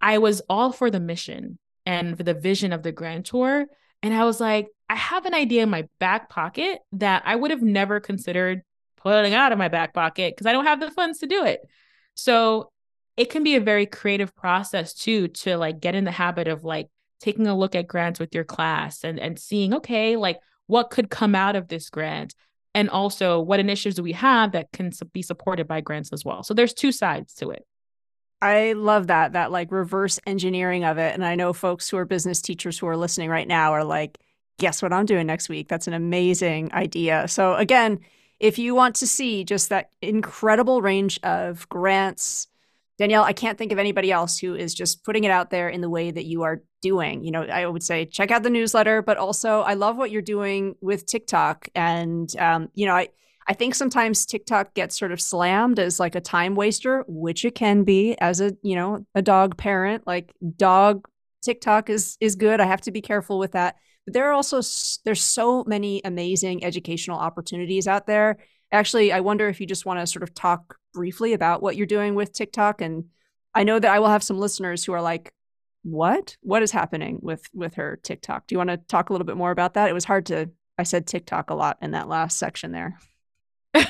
I 0.00 0.18
was 0.18 0.42
all 0.50 0.72
for 0.72 0.90
the 0.90 0.98
mission 0.98 1.60
and 1.86 2.16
for 2.16 2.24
the 2.24 2.34
vision 2.34 2.72
of 2.72 2.82
the 2.82 2.90
grantor. 2.90 3.66
And 4.02 4.12
I 4.12 4.24
was 4.24 4.40
like, 4.40 4.66
I 4.90 4.96
have 4.96 5.26
an 5.26 5.34
idea 5.34 5.62
in 5.62 5.70
my 5.70 5.86
back 6.00 6.28
pocket 6.28 6.80
that 6.94 7.22
I 7.24 7.36
would 7.36 7.52
have 7.52 7.62
never 7.62 8.00
considered 8.00 8.62
pulling 8.96 9.32
out 9.32 9.52
of 9.52 9.58
my 9.58 9.68
back 9.68 9.94
pocket 9.94 10.34
because 10.34 10.48
I 10.48 10.52
don't 10.52 10.66
have 10.66 10.80
the 10.80 10.90
funds 10.90 11.20
to 11.20 11.28
do 11.28 11.44
it. 11.44 11.60
So 12.14 12.72
it 13.16 13.30
can 13.30 13.44
be 13.44 13.54
a 13.54 13.60
very 13.60 13.86
creative 13.86 14.34
process 14.34 14.92
too 14.92 15.28
to 15.28 15.56
like 15.56 15.78
get 15.78 15.94
in 15.94 16.02
the 16.02 16.10
habit 16.10 16.48
of 16.48 16.64
like 16.64 16.88
taking 17.20 17.46
a 17.46 17.56
look 17.56 17.74
at 17.74 17.86
grants 17.86 18.20
with 18.20 18.34
your 18.34 18.44
class 18.44 19.04
and 19.04 19.18
and 19.18 19.38
seeing 19.38 19.74
okay 19.74 20.16
like 20.16 20.38
what 20.66 20.90
could 20.90 21.10
come 21.10 21.34
out 21.34 21.56
of 21.56 21.68
this 21.68 21.90
grant 21.90 22.34
and 22.74 22.90
also 22.90 23.40
what 23.40 23.60
initiatives 23.60 23.96
do 23.96 24.02
we 24.02 24.12
have 24.12 24.52
that 24.52 24.70
can 24.72 24.90
be 25.12 25.22
supported 25.22 25.66
by 25.66 25.80
grants 25.80 26.12
as 26.12 26.24
well 26.24 26.42
so 26.42 26.54
there's 26.54 26.74
two 26.74 26.92
sides 26.92 27.34
to 27.34 27.50
it 27.50 27.64
I 28.42 28.74
love 28.74 29.06
that, 29.06 29.32
that 29.32 29.50
like 29.50 29.72
reverse 29.72 30.20
engineering 30.26 30.84
of 30.84 30.98
it. 30.98 31.14
And 31.14 31.24
I 31.24 31.34
know 31.36 31.52
folks 31.52 31.88
who 31.88 31.96
are 31.96 32.04
business 32.04 32.42
teachers 32.42 32.78
who 32.78 32.86
are 32.86 32.96
listening 32.96 33.30
right 33.30 33.48
now 33.48 33.72
are 33.72 33.84
like, 33.84 34.18
guess 34.58 34.82
what 34.82 34.92
I'm 34.92 35.06
doing 35.06 35.26
next 35.26 35.48
week? 35.48 35.68
That's 35.68 35.86
an 35.86 35.94
amazing 35.94 36.72
idea. 36.72 37.28
So, 37.28 37.54
again, 37.54 38.00
if 38.40 38.58
you 38.58 38.74
want 38.74 38.96
to 38.96 39.06
see 39.06 39.44
just 39.44 39.70
that 39.70 39.90
incredible 40.02 40.82
range 40.82 41.18
of 41.22 41.68
grants, 41.68 42.48
Danielle, 42.98 43.24
I 43.24 43.32
can't 43.32 43.58
think 43.58 43.72
of 43.72 43.78
anybody 43.78 44.10
else 44.10 44.38
who 44.38 44.54
is 44.54 44.72
just 44.72 45.04
putting 45.04 45.24
it 45.24 45.30
out 45.30 45.50
there 45.50 45.68
in 45.68 45.82
the 45.82 45.90
way 45.90 46.10
that 46.10 46.24
you 46.24 46.42
are 46.42 46.62
doing. 46.80 47.24
You 47.24 47.30
know, 47.30 47.42
I 47.42 47.66
would 47.66 47.82
say 47.82 48.06
check 48.06 48.30
out 48.30 48.42
the 48.42 48.50
newsletter, 48.50 49.02
but 49.02 49.18
also 49.18 49.60
I 49.60 49.74
love 49.74 49.96
what 49.96 50.10
you're 50.10 50.22
doing 50.22 50.76
with 50.80 51.06
TikTok. 51.06 51.68
And, 51.74 52.34
um, 52.38 52.68
you 52.74 52.86
know, 52.86 52.94
I, 52.94 53.08
I 53.46 53.52
think 53.52 53.74
sometimes 53.74 54.24
TikTok 54.24 54.74
gets 54.74 54.98
sort 54.98 55.12
of 55.12 55.20
slammed 55.20 55.78
as 55.78 56.00
like 56.00 56.14
a 56.14 56.20
time 56.20 56.54
waster, 56.54 57.04
which 57.06 57.44
it 57.44 57.54
can 57.54 57.84
be 57.84 58.16
as 58.18 58.40
a, 58.40 58.56
you 58.62 58.74
know, 58.74 59.06
a 59.14 59.22
dog 59.22 59.56
parent. 59.56 60.06
Like 60.06 60.32
dog 60.56 61.06
TikTok 61.42 61.90
is 61.90 62.16
is 62.20 62.34
good. 62.34 62.60
I 62.60 62.66
have 62.66 62.80
to 62.82 62.90
be 62.90 63.00
careful 63.00 63.38
with 63.38 63.52
that. 63.52 63.76
But 64.04 64.14
there 64.14 64.28
are 64.28 64.32
also 64.32 64.60
there's 65.04 65.22
so 65.22 65.64
many 65.64 66.00
amazing 66.04 66.64
educational 66.64 67.18
opportunities 67.18 67.86
out 67.86 68.06
there. 68.06 68.38
Actually, 68.72 69.12
I 69.12 69.20
wonder 69.20 69.48
if 69.48 69.60
you 69.60 69.66
just 69.66 69.86
want 69.86 70.00
to 70.00 70.06
sort 70.06 70.24
of 70.24 70.34
talk 70.34 70.76
briefly 70.96 71.34
about 71.34 71.60
what 71.60 71.76
you're 71.76 71.86
doing 71.86 72.14
with 72.14 72.32
TikTok 72.32 72.80
and 72.80 73.04
I 73.54 73.64
know 73.64 73.78
that 73.78 73.90
I 73.90 73.98
will 73.98 74.08
have 74.08 74.22
some 74.22 74.38
listeners 74.38 74.84
who 74.84 74.92
are 74.92 75.02
like, 75.02 75.32
"What? 75.82 76.36
What 76.40 76.62
is 76.62 76.70
happening 76.70 77.20
with 77.22 77.48
with 77.54 77.74
her 77.74 77.98
TikTok?" 78.02 78.46
Do 78.46 78.54
you 78.54 78.58
want 78.58 78.70
to 78.70 78.76
talk 78.76 79.10
a 79.10 79.12
little 79.12 79.26
bit 79.26 79.36
more 79.36 79.50
about 79.50 79.74
that? 79.74 79.90
It 79.90 79.94
was 79.94 80.04
hard 80.04 80.26
to 80.26 80.50
I 80.78 80.82
said 80.82 81.06
TikTok 81.06 81.50
a 81.50 81.54
lot 81.54 81.78
in 81.80 81.92
that 81.92 82.08
last 82.08 82.38
section 82.38 82.72
there. 82.72 82.98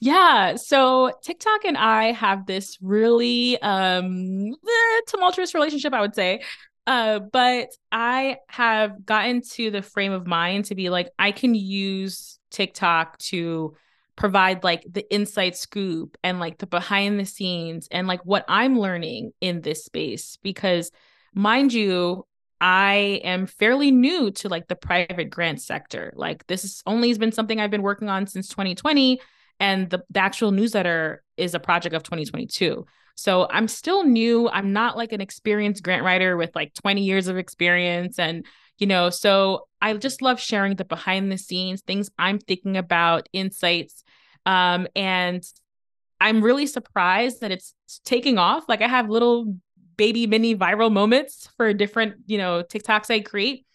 yeah. 0.00 0.56
So 0.56 1.12
TikTok 1.22 1.64
and 1.64 1.76
I 1.76 2.12
have 2.12 2.46
this 2.46 2.78
really 2.80 3.60
um 3.62 4.52
eh, 4.52 5.00
tumultuous 5.08 5.54
relationship, 5.54 5.92
I 5.92 6.00
would 6.00 6.14
say. 6.14 6.42
Uh, 6.88 7.18
but 7.18 7.68
I 7.92 8.38
have 8.48 9.04
gotten 9.04 9.42
to 9.52 9.70
the 9.70 9.82
frame 9.82 10.12
of 10.12 10.26
mind 10.26 10.66
to 10.66 10.74
be 10.74 10.88
like, 10.88 11.10
I 11.18 11.32
can 11.32 11.54
use 11.54 12.38
TikTok 12.50 13.18
to 13.18 13.76
provide 14.18 14.64
like 14.64 14.84
the 14.90 15.14
inside 15.14 15.56
scoop 15.56 16.18
and 16.24 16.40
like 16.40 16.58
the 16.58 16.66
behind 16.66 17.18
the 17.18 17.24
scenes 17.24 17.86
and 17.90 18.08
like 18.08 18.20
what 18.26 18.44
I'm 18.48 18.78
learning 18.78 19.30
in 19.40 19.60
this 19.60 19.84
space. 19.84 20.36
Because 20.42 20.90
mind 21.34 21.72
you, 21.72 22.26
I 22.60 23.20
am 23.22 23.46
fairly 23.46 23.92
new 23.92 24.32
to 24.32 24.48
like 24.48 24.66
the 24.66 24.74
private 24.74 25.30
grant 25.30 25.62
sector. 25.62 26.12
Like 26.16 26.44
this 26.48 26.64
is 26.64 26.82
only 26.84 27.08
has 27.08 27.18
been 27.18 27.30
something 27.30 27.60
I've 27.60 27.70
been 27.70 27.82
working 27.82 28.08
on 28.08 28.26
since 28.26 28.48
2020 28.48 29.20
and 29.60 29.88
the, 29.88 30.02
the 30.10 30.20
actual 30.20 30.50
newsletter 30.50 31.22
is 31.36 31.54
a 31.54 31.60
project 31.60 31.94
of 31.94 32.02
2022. 32.02 32.84
So 33.14 33.46
I'm 33.50 33.68
still 33.68 34.02
new. 34.02 34.48
I'm 34.48 34.72
not 34.72 34.96
like 34.96 35.12
an 35.12 35.20
experienced 35.20 35.84
grant 35.84 36.02
writer 36.04 36.36
with 36.36 36.50
like 36.56 36.74
20 36.74 37.02
years 37.02 37.28
of 37.28 37.36
experience. 37.36 38.18
And, 38.18 38.44
you 38.78 38.86
know, 38.86 39.10
so 39.10 39.66
I 39.80 39.92
just 39.94 40.22
love 40.22 40.40
sharing 40.40 40.76
the 40.76 40.84
behind 40.84 41.30
the 41.30 41.38
scenes, 41.38 41.82
things 41.82 42.10
I'm 42.18 42.38
thinking 42.38 42.76
about, 42.76 43.28
insights. 43.32 44.04
Um, 44.46 44.86
and 44.96 45.42
I'm 46.20 46.42
really 46.42 46.66
surprised 46.66 47.40
that 47.40 47.52
it's 47.52 47.74
taking 48.04 48.38
off. 48.38 48.68
Like 48.68 48.82
I 48.82 48.88
have 48.88 49.08
little 49.08 49.56
baby 49.96 50.26
mini 50.26 50.56
viral 50.56 50.92
moments 50.92 51.48
for 51.56 51.72
different, 51.72 52.14
you 52.26 52.38
know, 52.38 52.62
TikToks 52.62 53.10
I 53.10 53.20
create. 53.20 53.66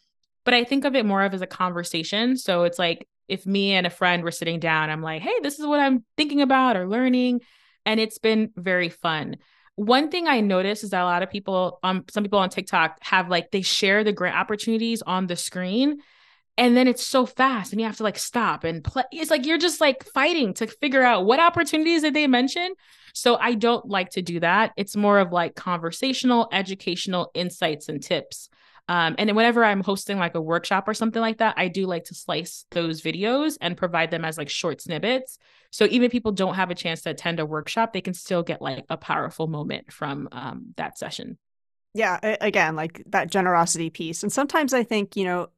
But 0.46 0.54
I 0.54 0.64
think 0.64 0.84
of 0.84 0.96
it 0.96 1.06
more 1.06 1.24
of 1.24 1.34
as 1.34 1.42
a 1.42 1.48
conversation. 1.48 2.36
So 2.36 2.64
it's 2.64 2.80
like 2.80 3.08
if 3.28 3.46
me 3.46 3.74
and 3.74 3.88
a 3.88 3.90
friend 3.90 4.24
were 4.24 4.32
sitting 4.32 4.60
down, 4.60 4.90
I'm 4.90 5.02
like, 5.02 5.22
hey, 5.22 5.34
this 5.42 5.60
is 5.60 5.66
what 5.66 5.80
I'm 5.80 6.04
thinking 6.18 6.42
about 6.42 6.76
or 6.76 6.88
learning 6.88 7.42
and 7.86 8.00
it's 8.00 8.18
been 8.18 8.52
very 8.56 8.90
fun. 8.90 9.38
One 9.76 10.10
thing 10.10 10.28
I 10.28 10.42
noticed 10.42 10.84
is 10.84 10.92
that 10.92 11.02
a 11.02 11.06
lot 11.06 11.24
of 11.24 11.32
people, 11.32 11.80
um, 11.82 12.06
some 12.10 12.24
people 12.24 12.40
on 12.40 12.50
TikTok 12.50 12.98
have 13.02 13.30
like 13.30 13.52
they 13.52 13.62
share 13.62 14.04
the 14.04 14.12
grant 14.12 14.36
opportunities 14.36 15.02
on 15.02 15.28
the 15.28 15.36
screen, 15.36 16.00
and 16.58 16.78
then 16.78 16.88
it's 16.88 17.06
so 17.06 17.26
fast, 17.26 17.72
and 17.72 17.82
you 17.82 17.88
have 17.88 17.98
to 17.98 18.04
like 18.04 18.20
stop 18.20 18.64
and 18.64 18.84
play. 18.84 19.04
It's 19.12 19.32
like 19.32 19.46
you're 19.46 19.58
just 19.58 19.82
like 19.82 20.06
fighting 20.14 20.54
to 20.56 20.68
figure 20.68 21.02
out 21.02 21.26
what 21.26 21.40
opportunities 21.40 22.02
did 22.02 22.14
they 22.14 22.28
mention. 22.28 22.74
So 23.14 23.36
I 23.36 23.54
don't 23.54 23.88
like 23.88 24.10
to 24.12 24.22
do 24.22 24.40
that. 24.40 24.74
It's 24.76 24.96
more 24.96 25.20
of 25.20 25.32
like 25.32 25.56
conversational, 25.56 26.50
educational 26.52 27.32
insights 27.34 27.90
and 27.90 28.02
tips. 28.02 28.50
Um, 28.88 29.16
and 29.18 29.30
then 29.30 29.36
whenever 29.36 29.64
I'm 29.64 29.82
hosting 29.82 30.20
like 30.20 30.36
a 30.36 30.42
workshop 30.42 30.88
or 30.88 30.94
something 30.94 31.22
like 31.22 31.38
that, 31.38 31.56
I 31.58 31.68
do 31.68 31.86
like 31.86 32.06
to 32.06 32.16
slice 32.16 32.66
those 32.72 33.02
videos 33.02 33.58
and 33.62 33.78
provide 33.78 34.12
them 34.12 34.26
as 34.26 34.38
like 34.38 34.50
short 34.50 34.82
snippets. 34.82 35.38
So 35.74 35.86
even 35.86 36.04
if 36.04 36.12
people 36.12 36.32
don't 36.32 36.54
have 36.54 36.70
a 36.70 36.76
chance 36.76 37.02
to 37.02 37.10
attend 37.10 37.40
a 37.40 37.48
workshop, 37.48 37.94
they 37.94 38.02
can 38.02 38.14
still 38.14 38.44
get 38.44 38.62
like 38.62 38.86
a 38.92 38.96
powerful 38.96 39.48
moment 39.48 39.92
from 39.92 40.30
um, 40.32 40.76
that 40.78 41.00
session. 41.00 41.40
Yeah, 41.96 42.20
again, 42.40 42.76
like 42.76 43.02
that 43.08 43.32
generosity 43.32 43.90
piece. 43.90 44.22
And 44.22 44.32
sometimes 44.32 44.76
I 44.76 44.84
think, 44.84 45.16
you 45.16 45.26
know, 45.26 45.50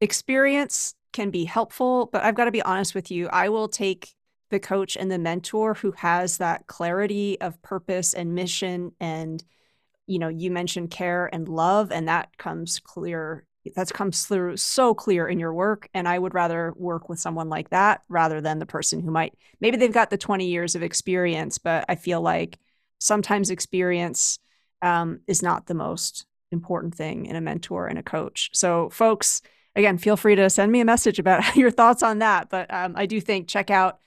experience 0.00 0.94
can 1.12 1.30
be 1.30 1.44
helpful, 1.44 2.08
but 2.12 2.22
I've 2.22 2.36
got 2.36 2.44
to 2.44 2.52
be 2.52 2.62
honest 2.62 2.94
with 2.94 3.10
you. 3.10 3.28
I 3.28 3.48
will 3.48 3.66
take 3.66 4.14
the 4.50 4.60
coach 4.60 4.96
and 4.96 5.10
the 5.10 5.18
mentor 5.18 5.74
who 5.74 5.90
has 5.96 6.38
that 6.38 6.68
clarity 6.68 7.40
of 7.40 7.60
purpose 7.60 8.14
and 8.14 8.36
mission 8.36 8.92
and 9.00 9.42
you 10.06 10.18
know 10.18 10.28
you 10.28 10.50
mentioned 10.50 10.90
care 10.90 11.32
and 11.32 11.48
love 11.48 11.92
and 11.92 12.08
that 12.08 12.36
comes 12.36 12.80
clear 12.80 13.46
that 13.76 13.92
comes 13.92 14.24
through 14.24 14.56
so 14.56 14.94
clear 14.94 15.28
in 15.28 15.38
your 15.38 15.52
work 15.52 15.88
and 15.94 16.08
i 16.08 16.18
would 16.18 16.34
rather 16.34 16.72
work 16.76 17.08
with 17.08 17.18
someone 17.18 17.48
like 17.48 17.70
that 17.70 18.02
rather 18.08 18.40
than 18.40 18.58
the 18.58 18.66
person 18.66 19.00
who 19.00 19.10
might 19.10 19.34
maybe 19.60 19.76
they've 19.76 19.92
got 19.92 20.10
the 20.10 20.18
20 20.18 20.46
years 20.46 20.74
of 20.74 20.82
experience 20.82 21.58
but 21.58 21.84
i 21.88 21.94
feel 21.94 22.20
like 22.20 22.58
sometimes 22.98 23.50
experience 23.50 24.38
um, 24.82 25.20
is 25.26 25.42
not 25.42 25.66
the 25.66 25.74
most 25.74 26.26
important 26.52 26.94
thing 26.94 27.26
in 27.26 27.36
a 27.36 27.40
mentor 27.40 27.86
and 27.86 27.98
a 27.98 28.02
coach. 28.02 28.50
So 28.52 28.88
folks 28.90 29.42
again 29.76 29.98
feel 29.98 30.16
free 30.16 30.34
to 30.34 30.50
send 30.50 30.72
me 30.72 30.80
a 30.80 30.84
message 30.84 31.18
about 31.18 31.56
your 31.56 31.70
thoughts 31.70 32.02
on 32.02 32.18
that 32.18 32.50
but 32.50 32.72
um, 32.74 32.94
i 32.96 33.06
do 33.06 33.20
think 33.20 33.46
check 33.46 33.70
out 33.70 33.98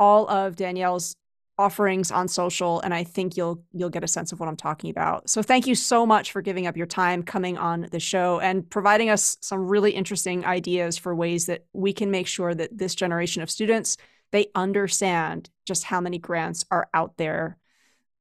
all 0.00 0.28
of 0.28 0.56
danielle's 0.56 1.14
offerings 1.58 2.10
on 2.10 2.28
social 2.28 2.80
and 2.80 2.92
I 2.92 3.04
think 3.04 3.36
you'll 3.36 3.62
you'll 3.72 3.90
get 3.90 4.04
a 4.04 4.08
sense 4.08 4.32
of 4.32 4.40
what 4.40 4.48
I'm 4.48 4.56
talking 4.56 4.90
about. 4.90 5.30
So 5.30 5.42
thank 5.42 5.66
you 5.66 5.74
so 5.74 6.04
much 6.04 6.32
for 6.32 6.42
giving 6.42 6.66
up 6.66 6.76
your 6.76 6.86
time 6.86 7.22
coming 7.22 7.56
on 7.56 7.88
the 7.90 8.00
show 8.00 8.40
and 8.40 8.68
providing 8.68 9.10
us 9.10 9.36
some 9.40 9.66
really 9.66 9.92
interesting 9.92 10.44
ideas 10.44 10.98
for 10.98 11.14
ways 11.14 11.46
that 11.46 11.64
we 11.72 11.92
can 11.92 12.10
make 12.10 12.26
sure 12.26 12.54
that 12.54 12.76
this 12.76 12.94
generation 12.94 13.42
of 13.42 13.50
students 13.50 13.96
they 14.32 14.48
understand 14.54 15.48
just 15.66 15.84
how 15.84 16.00
many 16.00 16.18
grants 16.18 16.64
are 16.70 16.88
out 16.92 17.16
there 17.16 17.56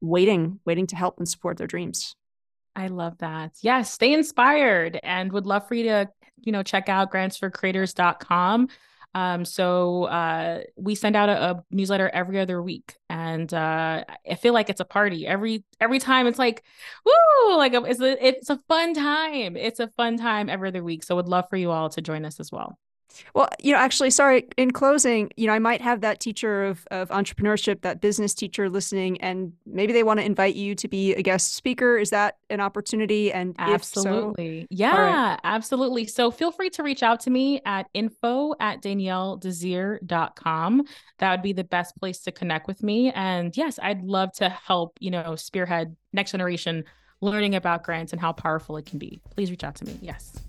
waiting 0.01 0.59
waiting 0.65 0.87
to 0.87 0.95
help 0.95 1.17
and 1.17 1.27
support 1.27 1.57
their 1.57 1.67
dreams. 1.67 2.15
I 2.75 2.87
love 2.87 3.17
that. 3.19 3.53
Yes, 3.61 3.91
stay 3.91 4.13
inspired 4.13 4.99
and 5.01 5.31
would 5.31 5.45
love 5.45 5.67
for 5.67 5.75
you 5.75 5.83
to, 5.83 6.09
you 6.41 6.51
know, 6.51 6.61
check 6.61 6.89
out 6.89 7.11
grantsforcreators.com. 7.11 8.67
Um, 9.15 9.45
so 9.45 10.03
uh, 10.03 10.63
we 10.75 10.93
send 10.93 11.15
out 11.15 11.29
a, 11.29 11.51
a, 11.51 11.63
newsletter 11.71 12.09
every 12.09 12.37
other 12.37 12.61
week, 12.61 12.97
and 13.09 13.51
uh, 13.53 14.03
I 14.29 14.35
feel 14.35 14.53
like 14.53 14.69
it's 14.69 14.81
a 14.81 14.85
party 14.85 15.25
every 15.25 15.63
every 15.79 15.99
time. 15.99 16.27
It's 16.27 16.37
like, 16.37 16.63
woo! 17.05 17.57
Like 17.57 17.73
it's 17.73 18.01
a 18.01 18.27
it's 18.27 18.49
a 18.49 18.59
fun 18.67 18.93
time. 18.93 19.55
It's 19.55 19.79
a 19.79 19.87
fun 19.95 20.17
time 20.17 20.49
every 20.49 20.67
other 20.67 20.83
week. 20.83 21.03
So 21.03 21.15
would 21.15 21.29
love 21.29 21.45
for 21.49 21.55
you 21.55 21.71
all 21.71 21.89
to 21.91 22.01
join 22.01 22.25
us 22.25 22.41
as 22.41 22.51
well. 22.51 22.77
Well, 23.33 23.49
you 23.61 23.71
know, 23.71 23.77
actually, 23.77 24.11
sorry, 24.11 24.47
in 24.57 24.71
closing, 24.71 25.31
you 25.35 25.47
know, 25.47 25.53
I 25.53 25.59
might 25.59 25.81
have 25.81 26.01
that 26.01 26.19
teacher 26.19 26.65
of, 26.65 26.87
of 26.91 27.09
entrepreneurship, 27.09 27.81
that 27.81 28.01
business 28.01 28.33
teacher 28.33 28.69
listening, 28.69 29.19
and 29.21 29.53
maybe 29.65 29.93
they 29.93 30.03
want 30.03 30.19
to 30.19 30.25
invite 30.25 30.55
you 30.55 30.75
to 30.75 30.87
be 30.87 31.13
a 31.15 31.21
guest 31.21 31.55
speaker. 31.55 31.97
Is 31.97 32.09
that 32.11 32.37
an 32.49 32.61
opportunity? 32.61 33.31
And 33.31 33.55
absolutely. 33.57 34.63
So, 34.63 34.67
yeah, 34.69 34.97
right. 34.97 35.39
absolutely. 35.43 36.05
So 36.07 36.31
feel 36.31 36.51
free 36.51 36.69
to 36.71 36.83
reach 36.83 37.03
out 37.03 37.19
to 37.21 37.29
me 37.29 37.61
at 37.65 37.87
info 37.93 38.53
at 38.59 38.81
danielledesir.com. 38.81 40.83
That 41.19 41.31
would 41.31 41.41
be 41.41 41.53
the 41.53 41.63
best 41.63 41.97
place 41.97 42.19
to 42.21 42.31
connect 42.31 42.67
with 42.67 42.83
me. 42.83 43.11
And 43.13 43.55
yes, 43.55 43.79
I'd 43.81 44.03
love 44.03 44.31
to 44.33 44.49
help, 44.49 44.97
you 44.99 45.11
know, 45.11 45.35
spearhead 45.35 45.95
next 46.13 46.31
generation 46.31 46.83
learning 47.21 47.55
about 47.55 47.83
grants 47.83 48.11
and 48.11 48.21
how 48.21 48.33
powerful 48.33 48.77
it 48.77 48.85
can 48.85 48.99
be. 48.99 49.21
Please 49.31 49.49
reach 49.49 49.63
out 49.63 49.75
to 49.75 49.85
me. 49.85 49.97
Yes. 50.01 50.44